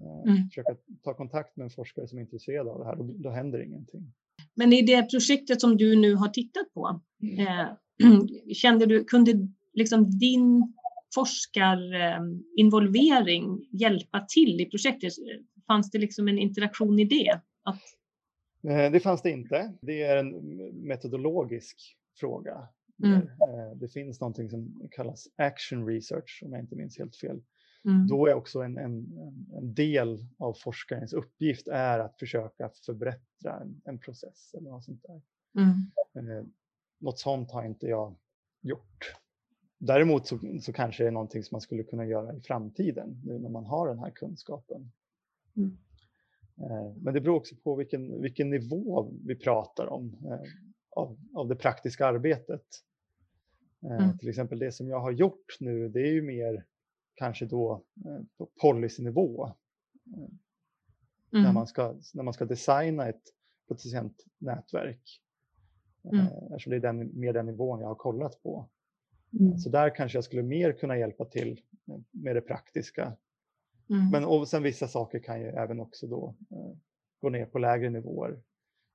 [0.00, 0.48] eh, mm.
[0.48, 3.62] försöka ta kontakt med en forskare som är intresserad av det här, då, då händer
[3.62, 4.12] ingenting.
[4.54, 7.46] Men i det projektet som du nu har tittat på, mm.
[7.46, 7.66] eh,
[8.54, 10.74] kände du, kunde liksom din
[11.14, 15.12] forskarinvolvering hjälpa till i projektet?
[15.66, 17.40] Fanns det liksom en interaktion i det?
[17.62, 17.82] Att
[18.62, 19.72] Eh, det fanns det inte.
[19.80, 20.56] Det är en
[20.86, 22.68] metodologisk fråga.
[23.04, 23.16] Mm.
[23.16, 27.42] Eh, det finns någonting som kallas action research, om jag inte minns helt fel.
[27.84, 28.06] Mm.
[28.06, 29.06] Då är också en, en,
[29.56, 35.02] en del av forskarens uppgift är att försöka förbättra en, en process eller något sånt
[35.02, 35.22] där.
[35.62, 36.38] Mm.
[36.38, 36.44] Eh,
[37.00, 38.16] något sånt har inte jag
[38.60, 39.14] gjort.
[39.82, 43.38] Däremot så, så kanske det är någonting som man skulle kunna göra i framtiden nu
[43.38, 44.92] när man har den här kunskapen.
[45.56, 45.76] Mm.
[46.56, 50.40] Eh, men det beror också på vilken, vilken nivå vi pratar om eh,
[50.90, 52.62] av, av det praktiska arbetet.
[53.82, 54.18] Eh, Mm.
[54.18, 56.64] Till exempel det som jag har gjort nu, det är ju mer
[57.14, 57.84] kanske då
[58.38, 59.52] på policynivå.
[61.30, 61.54] När, Mm.
[61.54, 63.22] man ska, när man ska designa ett
[63.68, 65.20] producentnätverk.
[66.04, 66.18] Mm.
[66.20, 68.68] Eh, Eftersom det är den, mer den nivån jag har kollat på.
[69.40, 69.58] Mm.
[69.58, 71.60] Så där kanske jag skulle mer kunna hjälpa till
[72.10, 73.02] med det praktiska.
[73.90, 74.10] Mm.
[74.10, 76.76] Men och sen vissa saker kan ju även också då eh,
[77.20, 78.38] gå ner på lägre nivåer.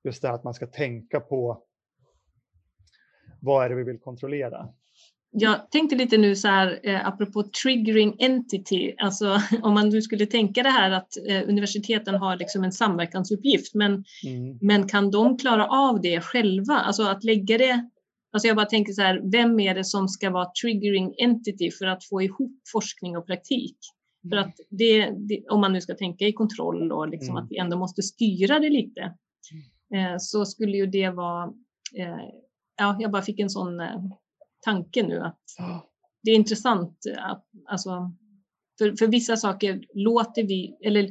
[0.04, 1.64] Just det att man ska tänka på
[3.42, 4.68] vad är det vi vill kontrollera?
[5.38, 10.26] Jag tänkte lite nu så här eh, apropå triggering entity, alltså om man nu skulle
[10.26, 13.92] tänka det här att eh, universiteten har liksom en samverkansuppgift, men,
[14.26, 14.58] Mm.
[14.62, 16.74] men kan de klara av det själva?
[16.74, 17.90] Alltså att lägga det,
[18.36, 21.86] alltså jag bara tänker så här, vem är det som ska vara triggering entity för
[21.86, 23.78] att få ihop forskning och praktik?
[24.30, 27.44] För att det, det om man nu ska tänka i kontroll och liksom Mm.
[27.44, 29.02] att vi ändå måste styra det lite,
[29.96, 31.44] eh, så skulle ju det vara,
[31.98, 32.26] eh,
[32.78, 34.04] ja, jag bara fick en sån eh,
[34.66, 35.42] tanke nu att
[36.24, 38.12] det är intressant att alltså,
[38.78, 41.10] för, för vissa saker låter vi, eller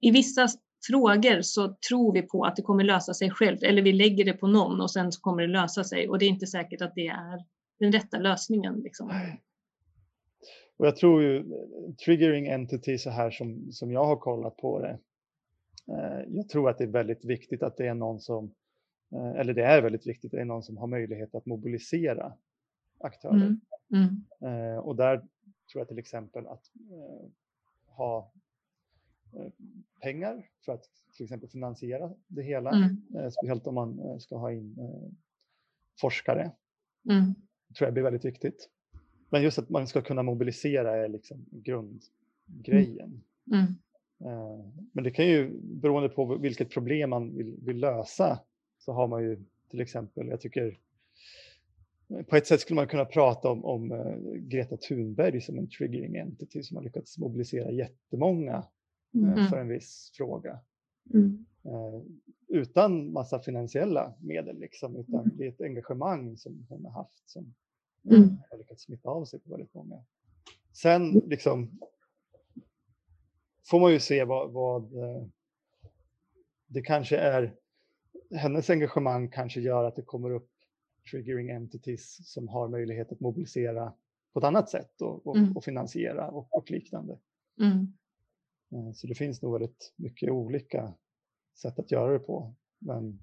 [0.00, 0.48] i vissa
[0.88, 4.32] frågor så tror vi på att det kommer lösa sig självt eller vi lägger det
[4.32, 6.94] på någon och sen så kommer det lösa sig och det är inte säkert att
[6.94, 7.44] det är
[7.78, 8.80] den rätta lösningen.
[8.80, 9.10] Liksom.
[10.76, 11.44] Och jag tror ju
[12.04, 14.98] triggering entity så här som, som jag har kollat på det.
[15.92, 18.54] Eh, jag tror att det är väldigt viktigt att det är någon som,
[19.12, 22.32] eh, eller det är väldigt viktigt, att det är någon som har möjlighet att mobilisera
[22.98, 23.34] aktörer.
[23.34, 23.60] Mm.
[24.40, 24.74] Mm.
[24.74, 25.16] Eh, och där
[25.72, 26.62] tror jag till exempel att
[27.86, 28.32] ha
[30.02, 30.84] pengar för att
[31.16, 32.70] till exempel finansiera det hela.
[32.70, 33.02] Mm.
[33.14, 35.12] Eh, speciellt om man eh, ska ha in eh,
[36.00, 36.50] forskare.
[37.10, 37.34] Mm.
[37.78, 38.68] tror jag blir väldigt viktigt.
[39.30, 43.22] Men just att man ska kunna mobilisera är liksom grundgrejen.
[43.52, 43.64] Mm.
[44.20, 48.40] Eh, Men det kan ju, beroende på vilket problem man vill, vill lösa,
[48.78, 50.78] så har man ju till exempel, jag tycker,
[52.28, 53.88] på ett sätt skulle man kunna prata om, om
[54.36, 58.64] Greta Thunberg som en triggering entity som har lyckats mobilisera jättemånga
[59.24, 59.48] Mm.
[59.48, 60.60] för en viss fråga.
[61.14, 61.46] Mm.
[61.64, 62.02] Eh,
[62.48, 67.54] utan massa finansiella medel, liksom, utan det är ett engagemang som hon har haft som
[68.10, 68.36] Mm.
[68.50, 70.04] har lyckats smitta av sig på väldigt många.
[70.72, 71.78] Sen liksom
[73.70, 75.22] får man ju se vad, vad eh,
[76.66, 77.54] det kanske är.
[78.34, 80.50] Hennes engagemang kanske gör att det kommer upp
[81.10, 83.92] triggering entities som har möjlighet att mobilisera
[84.32, 85.56] på ett annat sätt och, och, Mm.
[85.56, 87.18] och finansiera och, och liknande.
[87.60, 87.86] Mm.
[88.72, 90.94] Eh, Så det finns nog väldigt mycket olika
[91.62, 92.54] sätt att göra det på.
[92.78, 93.18] Men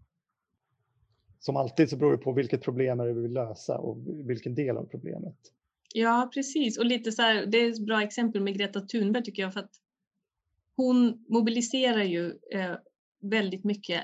[1.40, 3.98] som alltid så beror det på vilket problem är det vi vill lösa och
[4.30, 5.38] vilken del av problemet.
[5.94, 6.78] Ja, precis.
[6.78, 9.60] Och lite så här, det är ett bra exempel med Greta Thunberg tycker jag för
[9.60, 9.72] att
[10.76, 12.76] hon mobiliserar ju eh,
[13.22, 14.04] väldigt mycket,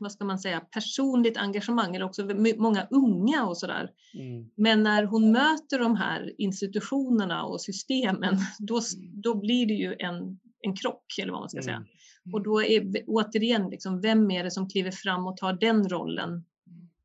[0.00, 2.24] vad ska man säga, personligt engagemang eller också
[2.58, 3.90] många unga och sådär.
[4.14, 4.50] Mm.
[4.54, 9.96] Men när hon möter de här institutionerna och systemen, då, s- då blir det ju
[9.98, 11.76] en, en krock eller vad man ska säga.
[11.76, 12.34] Mm.
[12.34, 16.44] Och då är återigen, liksom, vem är det som kliver fram och tar den rollen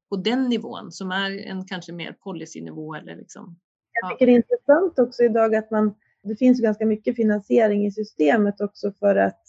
[0.10, 3.60] på den nivån som är en kanske mer policynivå eller liksom.
[4.02, 7.92] Jag tycker det är intressant också idag att man, det finns ganska mycket finansiering i
[7.92, 9.42] systemet också för att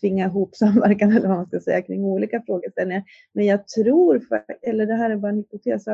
[0.00, 3.02] tvinga ihop samverkan eller vad man ska säga kring olika frågeställningar.
[3.32, 5.88] Men jag tror, för, eller det här är bara en hypotes,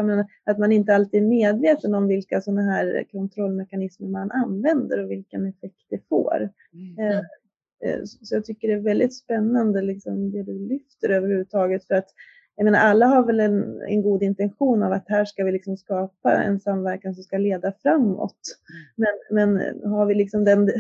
[0.45, 5.47] att man inte alltid är medveten om vilka sådana här kontrollmekanismer man använder och vilken
[5.47, 6.51] effekt det får.
[6.99, 7.21] Eh, eh,
[8.07, 12.09] Så jag tycker det är väldigt spännande liksom, det du lyfter överhuvudtaget för att
[12.57, 15.77] jag menar, alla har väl en, en god intention av att här ska vi liksom
[15.77, 18.41] skapa en samverkan som ska leda framåt.
[18.97, 20.71] Men, men har vi liksom den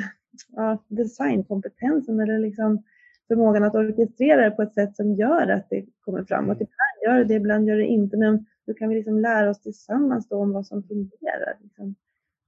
[0.53, 2.83] ja, designkompetensen eller liksom
[3.29, 6.57] förmågan att orkestrera det på ett sätt som gör att det kommer framåt.
[6.57, 6.67] Mm.
[6.67, 8.17] Ibland gör det det, ibland gör det inte.
[8.17, 11.59] Men hur kan vi liksom lära oss tillsammans om vad som fungerar?
[11.63, 11.95] Liksom?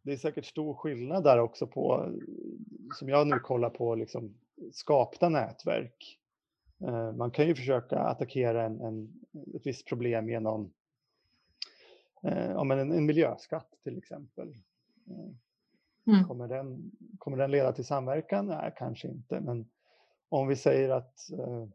[0.02, 2.12] Det är säkert stor skillnad där också på,
[2.94, 4.34] som jag nu kollar på, liksom,
[4.72, 6.18] skapta nätverk.
[6.80, 9.20] Eh, Man kan ju försöka attackera en, en,
[9.54, 10.72] ett visst problem genom
[12.22, 14.48] eh, ja, men en, en miljöskatt till exempel.
[15.06, 15.30] Eh,
[16.06, 16.24] Mm.
[16.24, 18.46] Kommer den, kommer den leda till samverkan?
[18.46, 19.40] Nej, kanske inte.
[19.40, 19.68] Men
[20.28, 21.66] om vi säger att eh,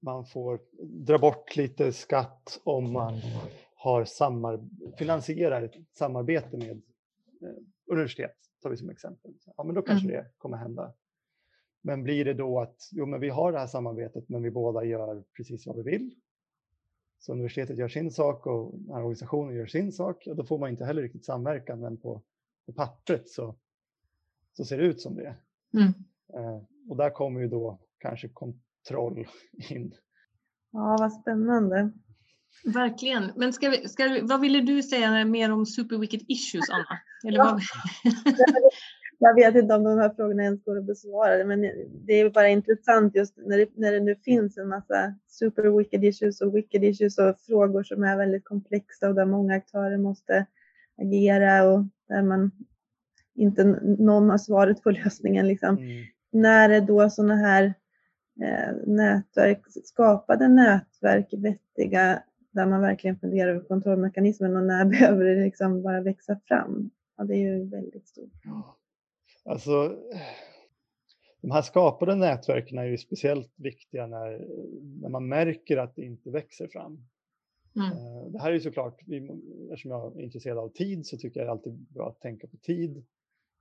[0.00, 3.20] man får dra bort lite skatt om man
[3.84, 4.68] har samar
[4.98, 7.56] finansierar ett samarbete med eh,
[7.86, 9.34] universitet, tar vi som exempel.
[9.56, 10.16] Ja, men då kanske mm.
[10.16, 10.92] det kommer hända.
[11.82, 14.84] Men blir det då att jo, men vi har det här samarbetet, men vi båda
[14.84, 16.14] gör precis vad vi vill.
[17.18, 20.26] Så universitetet gör sin sak och den här organisationen gör sin sak.
[20.26, 22.22] Och då får man inte heller riktigt samverkan, men på,
[22.66, 23.54] på pappret så,
[24.52, 25.36] så ser det ut som det.
[25.74, 25.92] Mm.
[26.34, 29.26] Eh, och där kommer ju då kanske kontroll
[29.70, 29.94] in.
[30.70, 31.92] Ja, vad spännande.
[32.64, 33.32] Verkligen.
[33.36, 36.98] Men ska vi, ska vi, vad ville du säga mer om Super Wicked Issues, Anna?
[37.28, 37.60] Eller vad...
[39.18, 41.60] Jag vet inte om de här frågorna ens går att besvara, men
[42.06, 46.04] det är bara intressant just när det, när det nu finns en massa super wicked
[46.04, 50.46] issues och wicked issues och frågor som är väldigt komplexa och där många aktörer måste
[51.02, 52.50] agera och där man
[53.34, 53.64] inte
[53.98, 55.48] någon har svaret på lösningen.
[55.48, 55.78] Liksom.
[55.78, 56.04] Mm.
[56.32, 57.74] När är då sådana här
[58.42, 62.22] eh, nätverk, skapade nätverk vettiga
[62.54, 66.90] där man verkligen funderar över kontrollmekanismen och när behöver det liksom bara växa fram?
[67.16, 68.32] Ja, det är ju väldigt stort.
[69.44, 69.96] Alltså,
[71.40, 74.46] de här skapade nätverken är ju speciellt viktiga när,
[75.00, 77.06] när man märker att det inte växer fram.
[77.76, 77.92] Mm.
[77.92, 81.46] Eh, det här är ju såklart, eftersom jag är intresserad av tid så tycker jag
[81.46, 83.04] det är alltid bra att tänka på tid.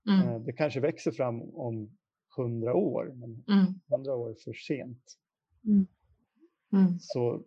[0.09, 0.27] Mm.
[0.27, 1.97] Eh, det kanske växer fram om
[2.37, 3.73] hundra år, men mm.
[3.89, 5.17] hundra år är för sent.
[5.65, 5.87] Mm.
[6.73, 6.99] Mm.
[6.99, 7.43] Så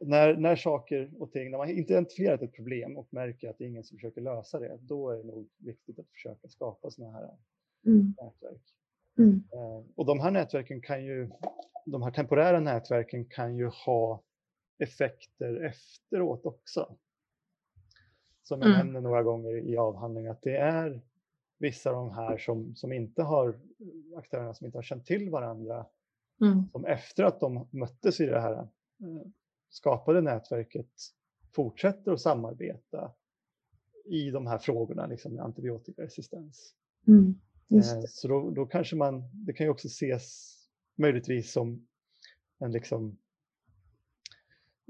[0.00, 3.68] när, när saker och ting, när man identifierat ett problem och märker att det är
[3.68, 7.30] ingen som försöker lösa det, då är det nog viktigt att försöka skapa sådana här
[7.86, 8.14] mm.
[8.22, 8.62] nätverk.
[9.18, 9.42] Mm.
[9.52, 11.30] Eh, och de här nätverken kan ju,
[11.86, 14.22] de här temporära nätverken kan ju ha
[14.78, 16.96] effekter efteråt också.
[18.42, 18.86] Som jag mm.
[18.86, 21.02] nämner några gånger i avhandlingen, att det är
[21.58, 23.58] vissa av de här som, som inte har,
[24.16, 25.86] aktörerna som inte har känt till varandra,
[26.40, 26.68] mm.
[26.72, 29.26] som efter att de möttes i det här eh,
[29.76, 30.90] skapade nätverket
[31.54, 33.12] fortsätter att samarbeta
[34.04, 36.74] i de här frågorna, liksom med antibiotikaresistens.
[37.06, 37.34] Mm.
[37.70, 40.56] Eh, så då, då, kanske man, det kan ju också ses
[40.96, 41.86] möjligtvis som
[42.58, 43.18] en liksom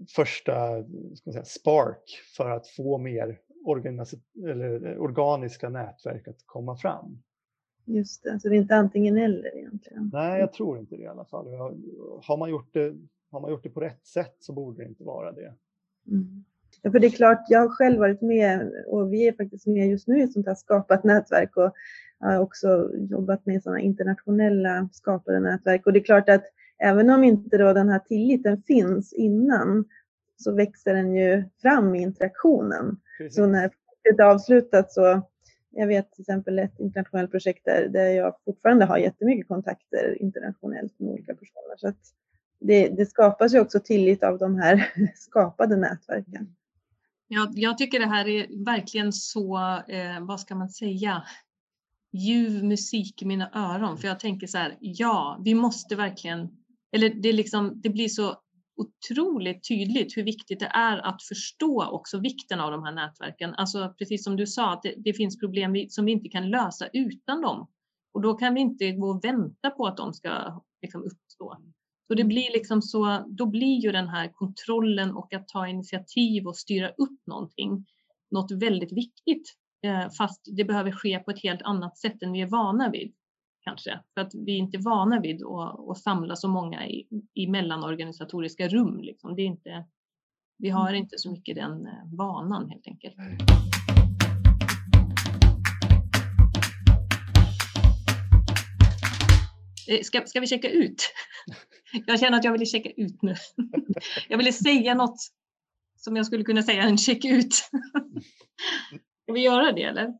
[0.08, 0.84] första
[1.14, 3.40] ska säga, spark för att få mer
[4.44, 7.22] eller, organiska nätverk att komma fram.
[7.84, 10.10] Just det, så det är inte antingen eller egentligen?
[10.12, 11.46] Nej, jag tror inte det i alla fall.
[12.22, 12.96] Har man gjort det,
[13.30, 15.54] har man gjort det på rätt sätt så borde det inte vara det.
[16.08, 16.44] Mm.
[16.82, 19.88] Ja, för det är klart, jag har själv varit med och vi är faktiskt med
[19.88, 21.72] just nu i ett sånt här skapat nätverk och
[22.18, 25.86] har också jobbat med sådana internationella skapade nätverk.
[25.86, 26.44] Och det är klart att
[26.78, 29.84] även om inte då den här tilliten finns innan
[30.36, 32.96] så växer den ju fram i interaktionen.
[33.18, 33.36] Precis.
[33.36, 35.22] Så när projektet är avslutat så,
[35.70, 40.98] jag vet till exempel ett internationellt projekt där, där jag fortfarande har jättemycket kontakter internationellt
[40.98, 41.76] med olika personer.
[41.76, 41.88] Så
[42.60, 46.56] det, det skapas ju också tillit av de här skapade nätverken.
[47.28, 49.56] Jag, jag tycker det här är verkligen så,
[49.88, 51.22] eh, vad ska man säga,
[52.12, 53.98] ljuv musik i mina öron.
[53.98, 56.48] För jag tänker så här, ja, vi måste verkligen,
[56.92, 58.36] eller det, liksom, det blir så
[58.76, 63.54] otroligt tydligt hur viktigt det är att förstå också vikten av de här nätverken.
[63.54, 66.50] Alltså precis som du sa, att det, det finns problem vi, som vi inte kan
[66.50, 67.68] lösa utan dem.
[68.12, 71.58] Och då kan vi inte gå och vänta på att de ska liksom, uppstå.
[72.08, 76.46] Så det blir liksom så, då blir ju den här kontrollen och att ta initiativ
[76.46, 77.86] och styra upp någonting
[78.30, 79.54] något väldigt viktigt.
[79.82, 83.14] Eh, fast det behöver ske på ett helt annat sätt än vi är vana vid.
[83.60, 87.46] Kanske för att vi är inte vana vid att, att samla så många i, i
[87.46, 89.00] mellanorganisatoriska rum.
[89.00, 89.36] Liksom.
[89.36, 89.84] Det är inte,
[90.58, 91.02] vi har mm.
[91.02, 93.16] inte så mycket den eh, vanan helt enkelt.
[99.88, 101.12] Eh, ska, ska vi checka ut?
[102.06, 103.34] Jag känner att jag ville checka ut nu.
[104.28, 105.16] Jag ville säga något
[105.96, 107.54] som jag skulle kunna säga en check ut.
[109.22, 110.14] Ska vi göra det eller?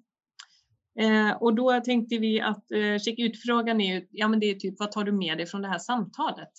[0.99, 4.74] Eh, och då tänkte vi att eh, checka ut-frågan är ja men det är typ
[4.79, 6.53] vad tar du med dig från det här samtalet?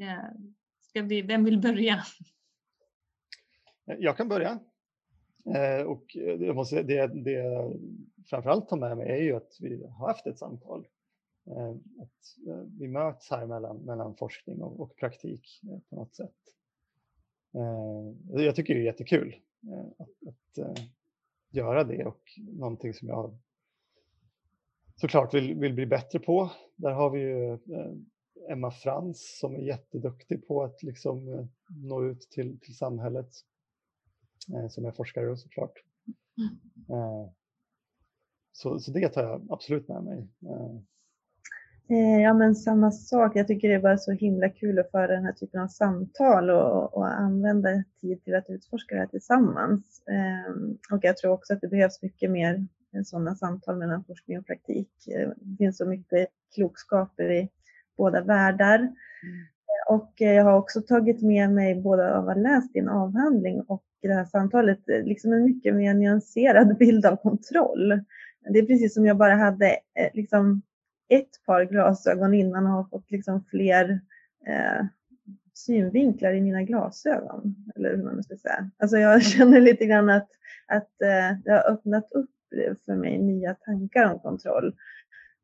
[0.00, 0.40] Eh,
[0.80, 2.04] ska vi, vem vill börja?
[3.84, 4.58] Jag kan börja.
[5.54, 7.80] Eh, och jag måste, det, det jag
[8.30, 10.86] framförallt tar med mig är ju att vi har haft ett samtal.
[11.46, 11.70] Eh,
[12.02, 16.34] att eh, vi möts här mellan, mellan forskning och, och praktik eh, på något sätt.
[18.28, 19.36] Jag tycker det är jättekul
[19.98, 20.80] att, att
[21.50, 23.38] göra det och någonting som jag
[24.96, 26.50] såklart vill, vill bli bättre på.
[26.76, 27.58] Där har vi ju
[28.48, 33.30] Emma Frans som är jätteduktig på att liksom nå ut till, till samhället
[34.70, 35.84] som är forskare såklart.
[36.38, 37.28] Mm.
[38.52, 40.28] Så, så det tar jag absolut med mig.
[41.90, 43.36] Eh, ja men samma sak.
[43.36, 46.50] Jag tycker det är bara så himla kul att föra den här typen av samtal
[46.50, 47.68] och, och använda
[48.00, 50.02] tid till att utforska det här tillsammans.
[50.10, 52.66] Ehm, och jag tror också att det behövs mycket mer
[53.04, 54.90] sådana samtal mellan forskning och praktik.
[55.08, 57.48] Eh, det finns så mycket klokskaper i
[57.96, 58.78] båda världar.
[58.78, 58.94] Mm.
[59.88, 63.84] Och jag har också tagit med mig både av att ha läst din avhandling och
[64.02, 67.88] det här samtalet, liksom en mycket mer nyanserad bild av kontroll.
[68.50, 69.76] Det är precis som jag bara hade
[70.12, 70.62] liksom
[71.10, 74.00] ett par glasögon innan och har fått liksom fler
[74.46, 74.86] eh,
[75.54, 77.54] synvinklar i mina glasögon.
[77.76, 78.70] Eller hur man ska säga.
[78.78, 80.28] Alltså jag känner lite grann att,
[80.66, 82.30] att eh, det har öppnat upp
[82.84, 84.74] för mig nya tankar om kontroll.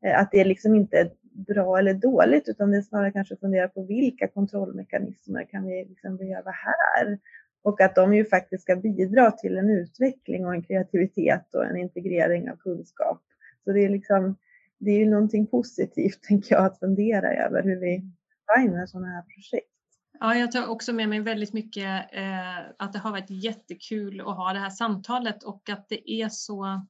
[0.05, 3.39] Eh, att det är liksom inte bra eller dåligt utan det är snarare kanske att
[3.39, 7.19] fundera på vilka kontrollmekanismer kan vi liksom behöva här?
[7.63, 11.77] Och att de ju faktiskt ska bidra till en utveckling och en kreativitet och en
[11.77, 13.21] integrering av kunskap.
[13.63, 14.35] Så det är liksom
[14.77, 18.11] det är ju någonting positivt, tänker jag, att fundera över hur vi
[18.47, 19.71] designar sådana här projekt.
[20.19, 24.35] Ja, jag tar också med mig väldigt mycket eh, att det har varit jättekul att
[24.35, 26.87] ha det här samtalet och att det är så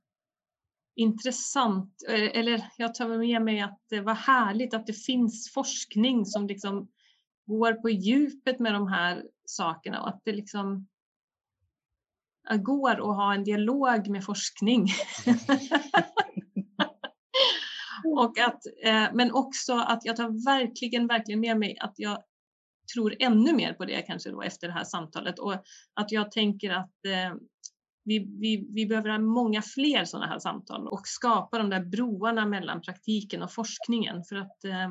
[0.95, 6.25] intressant, eh, eller jag tar med mig att det var härligt att det finns forskning
[6.25, 6.88] som liksom
[7.45, 10.88] går på djupet med de här sakerna och att det liksom
[12.55, 14.88] går att ha en dialog med forskning.
[18.18, 22.24] Och att, eh, men också att jag tar verkligen, verkligen med mig att jag
[22.93, 25.53] tror ännu mer på det kanske då efter det här samtalet och
[25.93, 27.36] att jag tänker att eh,
[28.03, 32.45] vi, vi, vi behöver ha många fler sådana här samtal och skapa de där broarna
[32.45, 34.89] mellan praktiken och forskningen för att eh,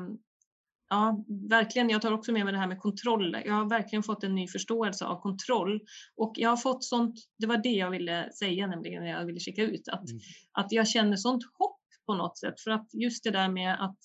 [0.89, 1.89] Ja, verkligen.
[1.89, 3.37] Jag tar också med mig det här med kontroll.
[3.45, 5.81] Jag har verkligen fått en ny förståelse av kontroll
[6.15, 7.15] och jag har fått sånt.
[7.37, 10.21] Det var det jag ville säga, nämligen när jag ville skicka ut att, mm.
[10.51, 11.76] att jag känner sånt hopp
[12.07, 12.61] på något sätt.
[12.61, 13.97] För att just det där med att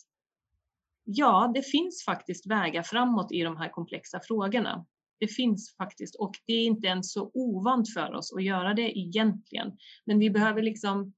[1.05, 4.87] ja, det finns faktiskt vägar framåt i de här komplexa frågorna.
[5.21, 8.99] Det finns faktiskt och det är inte ens så ovant för oss att göra det
[8.99, 9.73] egentligen.
[10.05, 11.13] Men vi behöver liksom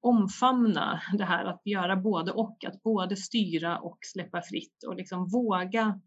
[0.00, 5.28] omfamna det här att göra både och, att både styra och släppa fritt och liksom
[5.28, 6.00] våga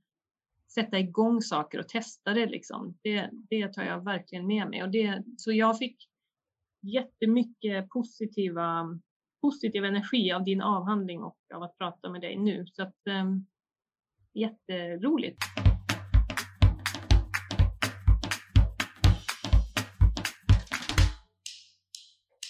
[0.74, 2.46] sätta igång saker och testa det.
[2.46, 2.98] Liksom.
[3.02, 4.84] Det, det tar jag verkligen med mig.
[4.84, 6.10] Och det, så jag fick
[6.82, 9.00] jättemycket positiva
[9.44, 12.66] positiv energi av din avhandling och av att prata med dig nu.
[12.68, 13.26] Så att, eh,
[14.34, 15.38] jätteroligt.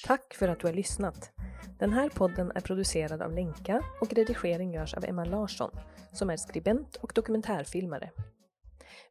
[0.06, 1.32] Tack för att du har lyssnat.
[1.80, 5.72] Den här podden är producerad av Lenka och redigering görs av Emma Larsson
[6.12, 8.12] som är skribent och dokumentärfilmare.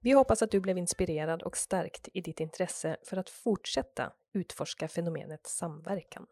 [0.01, 4.89] Vi hoppas att du blev inspirerad och stärkt i ditt intresse för att fortsätta utforska
[4.89, 6.27] fenomenet samverkan.